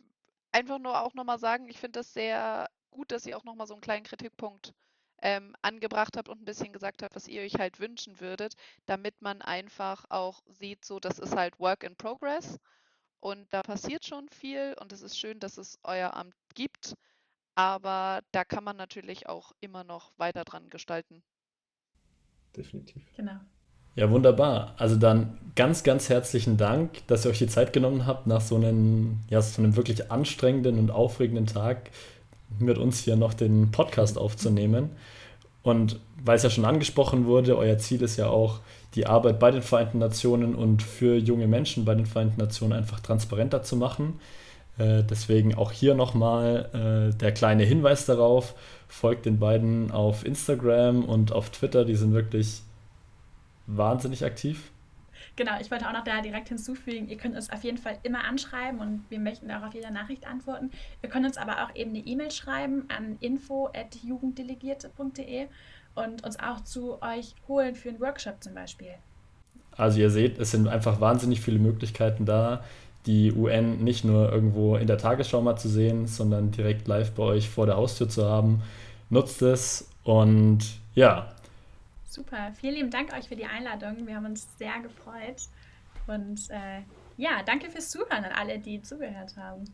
einfach 0.52 0.80
nur 0.80 1.02
auch 1.02 1.14
nochmal 1.14 1.40
sagen, 1.40 1.68
ich 1.70 1.80
finde 1.80 2.00
das 2.00 2.14
sehr 2.14 2.70
gut, 2.92 3.12
dass 3.12 3.26
ihr 3.26 3.38
auch 3.38 3.44
nochmal 3.44 3.68
so 3.68 3.74
einen 3.74 3.82
kleinen 3.82 4.06
Kritikpunkt 4.06 4.74
ähm, 5.22 5.56
angebracht 5.62 6.18
habt 6.18 6.30
und 6.30 6.42
ein 6.42 6.46
bisschen 6.46 6.74
gesagt 6.74 7.04
habt, 7.04 7.16
was 7.16 7.28
ihr 7.28 7.42
euch 7.42 7.56
halt 7.56 7.80
wünschen 7.80 8.20
würdet, 8.20 8.56
damit 8.86 9.22
man 9.22 9.42
einfach 9.42 10.06
auch 10.10 10.42
sieht, 10.48 10.86
so 10.86 11.00
das 11.00 11.20
ist 11.20 11.36
halt 11.36 11.60
Work 11.60 11.84
in 11.84 11.96
Progress 11.96 12.60
und 13.20 13.46
da 13.52 13.62
passiert 13.62 14.06
schon 14.06 14.28
viel 14.30 14.76
und 14.80 14.92
es 14.92 15.02
ist 15.02 15.18
schön, 15.18 15.40
dass 15.40 15.58
es 15.58 15.80
euer 15.84 16.14
Amt 16.14 16.36
gibt, 16.54 16.96
aber 17.56 18.22
da 18.32 18.44
kann 18.44 18.64
man 18.64 18.78
natürlich 18.78 19.28
auch 19.28 19.54
immer 19.62 19.84
noch 19.84 20.12
weiter 20.18 20.44
dran 20.44 20.70
gestalten. 20.70 21.24
Definitiv. 22.56 23.04
Genau. 23.16 23.40
Ja, 23.96 24.12
wunderbar. 24.12 24.76
Also 24.78 24.98
dann 24.98 25.38
ganz, 25.56 25.84
ganz 25.84 26.10
herzlichen 26.10 26.58
Dank, 26.58 27.08
dass 27.08 27.26
ihr 27.26 27.32
euch 27.32 27.40
die 27.40 27.48
Zeit 27.48 27.72
genommen 27.72 28.06
habt, 28.06 28.28
nach 28.28 28.42
so 28.42 28.56
einem, 28.56 29.20
ja, 29.30 29.42
so 29.42 29.62
einem 29.62 29.78
wirklich 29.78 30.12
anstrengenden 30.12 30.78
und 30.80 30.92
aufregenden 30.92 31.46
Tag 31.46 31.92
mit 32.60 32.78
uns 32.78 33.00
hier 33.00 33.16
noch 33.16 33.34
den 33.34 33.72
Podcast 33.72 34.18
aufzunehmen. 34.18 34.90
Und 35.64 36.00
weil 36.24 36.36
es 36.36 36.44
ja 36.44 36.50
schon 36.50 36.66
angesprochen 36.66 37.26
wurde, 37.26 37.58
euer 37.58 37.78
Ziel 37.78 38.02
ist 38.02 38.18
ja 38.18 38.28
auch, 38.28 38.60
die 38.96 39.08
Arbeit 39.08 39.40
bei 39.40 39.52
den 39.52 39.62
Vereinten 39.62 40.00
Nationen 40.00 40.56
und 40.56 40.82
für 40.82 41.18
junge 41.18 41.48
Menschen 41.48 41.86
bei 41.86 41.96
den 41.96 42.06
Vereinten 42.06 42.40
Nationen 42.40 42.74
einfach 42.74 43.00
transparenter 43.00 43.62
zu 43.62 43.76
machen. 43.76 44.20
Äh, 44.78 45.04
deswegen 45.04 45.56
auch 45.56 45.72
hier 45.72 45.96
nochmal 45.96 47.12
äh, 47.14 47.18
der 47.18 47.32
kleine 47.32 47.64
Hinweis 47.64 48.06
darauf. 48.06 48.56
Folgt 48.88 49.26
den 49.26 49.40
beiden 49.40 49.92
auf 49.92 50.26
Instagram 50.26 51.04
und 51.04 51.32
auf 51.32 51.50
Twitter. 51.50 51.86
Die 51.86 51.96
sind 51.96 52.14
wirklich 52.14 52.62
wahnsinnig 53.68 54.24
aktiv. 54.24 54.72
Genau, 55.38 55.60
ich 55.60 55.70
wollte 55.70 55.86
auch 55.88 55.94
noch 55.94 56.06
da 56.06 56.22
direkt 56.22 56.48
hinzufügen, 56.48 57.10
ihr 57.10 57.18
könnt 57.18 57.36
uns 57.36 57.50
auf 57.50 57.66
jeden 57.66 57.78
Fall 57.78 57.98
immer 58.04 58.24
anschreiben 58.24 58.80
und 58.80 59.04
wir 59.10 59.20
möchten 59.20 59.52
auch 59.52 59.64
auf 59.64 59.74
jede 59.74 59.92
Nachricht 59.92 60.26
antworten. 60.26 60.72
Ihr 61.02 61.10
könnt 61.10 61.26
uns 61.26 61.36
aber 61.38 61.66
auch 61.66 61.76
eben 61.76 61.90
eine 61.90 62.00
E-Mail 62.00 62.32
schreiben 62.32 62.86
an 62.88 63.18
info.jugenddelegierte.de 63.20 65.48
und 65.96 66.24
uns 66.24 66.40
auch 66.40 66.64
zu 66.64 67.02
euch 67.02 67.36
holen 67.48 67.76
für 67.76 67.90
einen 67.90 68.00
Workshop 68.00 68.44
zum 68.44 68.54
Beispiel. 68.54 68.94
Also 69.78 70.00
ihr 70.00 70.10
seht, 70.10 70.38
es 70.40 70.52
sind 70.52 70.68
einfach 70.68 71.02
wahnsinnig 71.02 71.42
viele 71.42 71.60
Möglichkeiten 71.60 72.26
da, 72.26 72.64
die 73.06 73.34
UN 73.34 73.84
nicht 73.84 74.06
nur 74.06 74.32
irgendwo 74.32 74.78
in 74.78 74.88
der 74.88 74.98
Tagesschau 74.98 75.42
mal 75.42 75.58
zu 75.58 75.70
sehen, 75.70 76.08
sondern 76.08 76.52
direkt 76.52 76.88
live 76.88 77.12
bei 77.12 77.24
euch 77.24 77.50
vor 77.50 77.66
der 77.66 77.76
Haustür 77.76 78.10
zu 78.10 78.26
haben. 78.26 78.62
Nutzt 79.10 79.42
es 79.42 79.90
und 80.04 80.60
ja, 80.96 81.36
Super, 82.16 82.54
vielen 82.54 82.76
lieben 82.76 82.92
Dank 82.92 83.12
euch 83.12 83.28
für 83.28 83.36
die 83.36 83.46
Einladung. 83.46 84.08
Wir 84.08 84.16
haben 84.16 84.26
uns 84.26 84.48
sehr 84.58 84.80
gefreut. 84.80 85.50
Und 86.08 86.50
äh, 86.50 86.80
ja, 87.18 87.44
danke 87.46 87.70
fürs 87.70 87.90
Zuhören 87.90 88.24
an 88.24 88.32
alle, 88.32 88.58
die 88.58 88.82
zugehört 88.82 89.36
haben. 89.36 89.66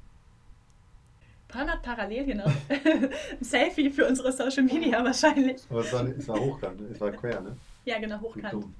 Paul 1.51 1.67
hat 1.67 1.81
parallel 1.81 2.25
hier 2.25 2.35
noch 2.35 2.45
ein 2.69 3.09
Selfie 3.41 3.89
für 3.89 4.07
unsere 4.07 4.31
Social 4.31 4.63
Media 4.63 5.03
wahrscheinlich. 5.03 5.61
Aber 5.69 5.81
es 5.81 5.93
war, 5.93 6.07
es 6.07 6.27
war 6.27 6.39
hochkant, 6.39 6.81
es 6.91 6.99
war 6.99 7.11
quer, 7.11 7.41
ne? 7.41 7.55
Ja, 7.85 7.99
genau, 7.99 8.19
hochkant. 8.21 8.65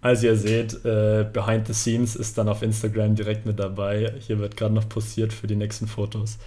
Also 0.00 0.26
ihr 0.28 0.36
seht, 0.36 0.84
äh, 0.84 1.26
Behind 1.32 1.66
the 1.66 1.74
Scenes 1.74 2.14
ist 2.14 2.38
dann 2.38 2.48
auf 2.48 2.62
Instagram 2.62 3.16
direkt 3.16 3.44
mit 3.44 3.58
dabei. 3.58 4.14
Hier 4.20 4.38
wird 4.38 4.56
gerade 4.56 4.72
noch 4.72 4.88
posiert 4.88 5.32
für 5.32 5.48
die 5.48 5.56
nächsten 5.56 5.88
Fotos. 5.88 6.38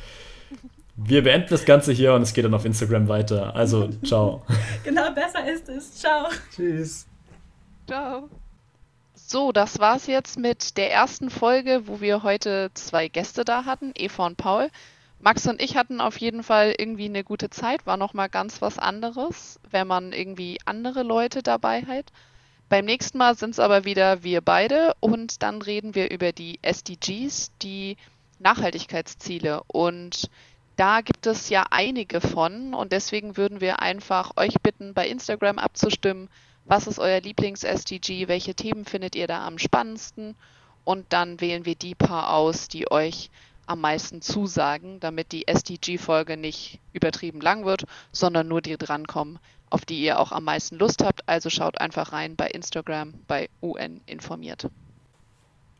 Wir 0.96 1.24
beenden 1.24 1.50
das 1.50 1.66
Ganze 1.66 1.92
hier 1.92 2.14
und 2.14 2.22
es 2.22 2.34
geht 2.34 2.46
dann 2.46 2.54
auf 2.54 2.64
Instagram 2.64 3.10
weiter. 3.10 3.54
Also, 3.56 3.90
ciao. 4.06 4.46
genau, 4.86 5.12
besser 5.14 5.50
ist 5.52 5.68
es. 5.68 5.94
Ciao. 5.94 6.28
Tschüss. 6.56 7.06
Ciao. 7.86 8.30
So, 9.32 9.52
das 9.52 9.78
war's 9.78 10.08
jetzt 10.08 10.40
mit 10.40 10.76
der 10.76 10.92
ersten 10.92 11.30
Folge, 11.30 11.84
wo 11.86 12.02
wir 12.02 12.24
heute 12.24 12.72
zwei 12.74 13.10
Gäste 13.10 13.46
da 13.46 13.64
hatten, 13.64 13.92
Eva 13.94 14.26
und 14.26 14.38
Paul. 14.38 14.72
Max 15.20 15.46
und 15.46 15.62
ich 15.62 15.78
hatten 15.78 16.02
auf 16.02 16.18
jeden 16.18 16.42
Fall 16.42 16.74
irgendwie 16.76 17.06
eine 17.06 17.24
gute 17.24 17.52
Zeit, 17.52 17.86
war 17.86 17.96
noch 17.96 18.16
mal 18.16 18.28
ganz 18.28 18.60
was 18.60 18.80
anderes, 18.80 19.60
wenn 19.70 19.86
man 19.86 20.14
irgendwie 20.14 20.58
andere 20.66 21.04
Leute 21.04 21.44
dabei 21.44 21.84
hat. 21.84 22.06
Beim 22.70 22.86
nächsten 22.86 23.20
Mal 23.20 23.38
sind 23.38 23.52
es 23.52 23.60
aber 23.60 23.86
wieder 23.86 24.24
wir 24.24 24.42
beide 24.42 24.96
und 25.00 25.44
dann 25.44 25.62
reden 25.62 25.94
wir 25.94 26.10
über 26.10 26.32
die 26.32 26.58
SDGs, 26.64 27.52
die 27.62 27.98
Nachhaltigkeitsziele 28.40 29.62
und 29.68 30.32
da 30.76 31.02
gibt 31.02 31.28
es 31.28 31.50
ja 31.50 31.66
einige 31.70 32.20
von 32.20 32.74
und 32.74 32.92
deswegen 32.92 33.38
würden 33.38 33.62
wir 33.62 33.80
einfach 33.80 34.32
euch 34.38 34.56
bitten, 34.64 34.96
bei 34.96 35.08
Instagram 35.08 35.60
abzustimmen, 35.60 36.30
was 36.70 36.86
ist 36.86 37.00
euer 37.00 37.20
Lieblings-SDG, 37.20 38.28
welche 38.28 38.54
Themen 38.54 38.86
findet 38.86 39.16
ihr 39.16 39.28
da 39.28 39.46
am 39.46 39.58
spannendsten 39.58 40.36
und 40.86 41.08
dann 41.10 41.42
wählen 41.42 41.66
wir 41.66 41.76
die 41.76 41.96
paar 41.96 42.34
aus, 42.34 42.68
die 42.68 42.90
euch 42.92 43.32
am 43.66 43.82
meisten 43.82 44.22
zusagen, 44.22 45.00
damit 45.00 45.32
die 45.32 45.48
SDG-Folge 45.48 46.38
nicht 46.38 46.80
übertrieben 46.94 47.42
lang 47.42 47.66
wird, 47.66 47.86
sondern 48.12 48.48
nur 48.48 48.62
die 48.62 48.78
drankommen, 48.78 49.40
auf 49.70 49.84
die 49.84 50.00
ihr 50.00 50.20
auch 50.20 50.32
am 50.32 50.44
meisten 50.44 50.78
Lust 50.78 51.04
habt. 51.04 51.28
Also 51.28 51.50
schaut 51.50 51.82
einfach 51.82 52.14
rein 52.14 52.36
bei 52.36 52.48
Instagram 52.48 53.14
bei 53.28 53.50
UN 53.62 54.02
informiert. 54.06 54.70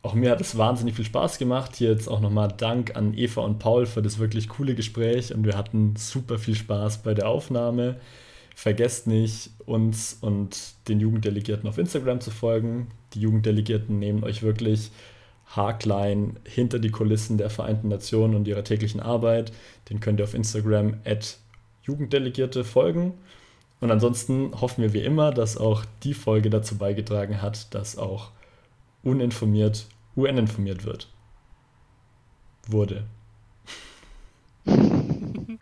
Auch 0.02 0.14
mir 0.14 0.32
hat 0.32 0.42
es 0.42 0.58
wahnsinnig 0.58 0.96
viel 0.96 1.06
Spaß 1.06 1.38
gemacht. 1.38 1.76
Hier 1.76 1.92
jetzt 1.92 2.08
auch 2.08 2.20
nochmal 2.20 2.50
Dank 2.56 2.96
an 2.96 3.14
Eva 3.16 3.42
und 3.42 3.60
Paul 3.60 3.86
für 3.86 4.02
das 4.02 4.18
wirklich 4.18 4.50
coole 4.50 4.74
Gespräch 4.74 5.34
und 5.34 5.46
wir 5.46 5.58
hatten 5.58 5.96
super 5.98 6.40
viel 6.40 6.56
Spaß 6.56 7.00
bei 7.00 7.14
der 7.14 7.28
Aufnahme. 7.28 8.00
Vergesst 8.60 9.08
nicht, 9.08 9.52
uns 9.66 10.18
und 10.20 10.74
den 10.90 11.00
Jugenddelegierten 11.00 11.70
auf 11.70 11.78
Instagram 11.78 12.20
zu 12.20 12.30
folgen. 12.30 12.90
Die 13.14 13.22
Jugenddelegierten 13.22 14.00
nehmen 14.00 14.26
euch 14.26 14.44
wirklich 14.44 14.92
haarklein 15.46 16.38
hinter 16.44 16.78
die 16.80 16.92
Kulissen 16.92 17.38
der 17.38 17.50
Vereinten 17.50 17.88
Nationen 17.88 18.36
und 18.36 18.50
ihrer 18.50 18.66
täglichen 18.66 19.00
Arbeit. 19.00 19.54
Den 19.90 20.02
könnt 20.02 20.20
ihr 20.20 20.26
auf 20.26 20.34
Instagram 20.34 20.96
at 21.06 21.38
Jugenddelegierte 21.84 22.66
folgen. 22.66 23.14
Und 23.80 23.92
ansonsten 23.92 24.52
hoffen 24.60 24.82
wir 24.82 24.92
wie 24.92 25.06
immer, 25.06 25.32
dass 25.32 25.56
auch 25.56 25.86
die 26.04 26.14
Folge 26.14 26.50
dazu 26.50 26.78
beigetragen 26.78 27.42
hat, 27.42 27.74
dass 27.74 27.98
auch 27.98 28.32
uninformiert 29.04 29.86
UN 30.18 30.38
informiert 30.38 30.84
wird. 30.84 31.08
Wurde. 32.68 33.06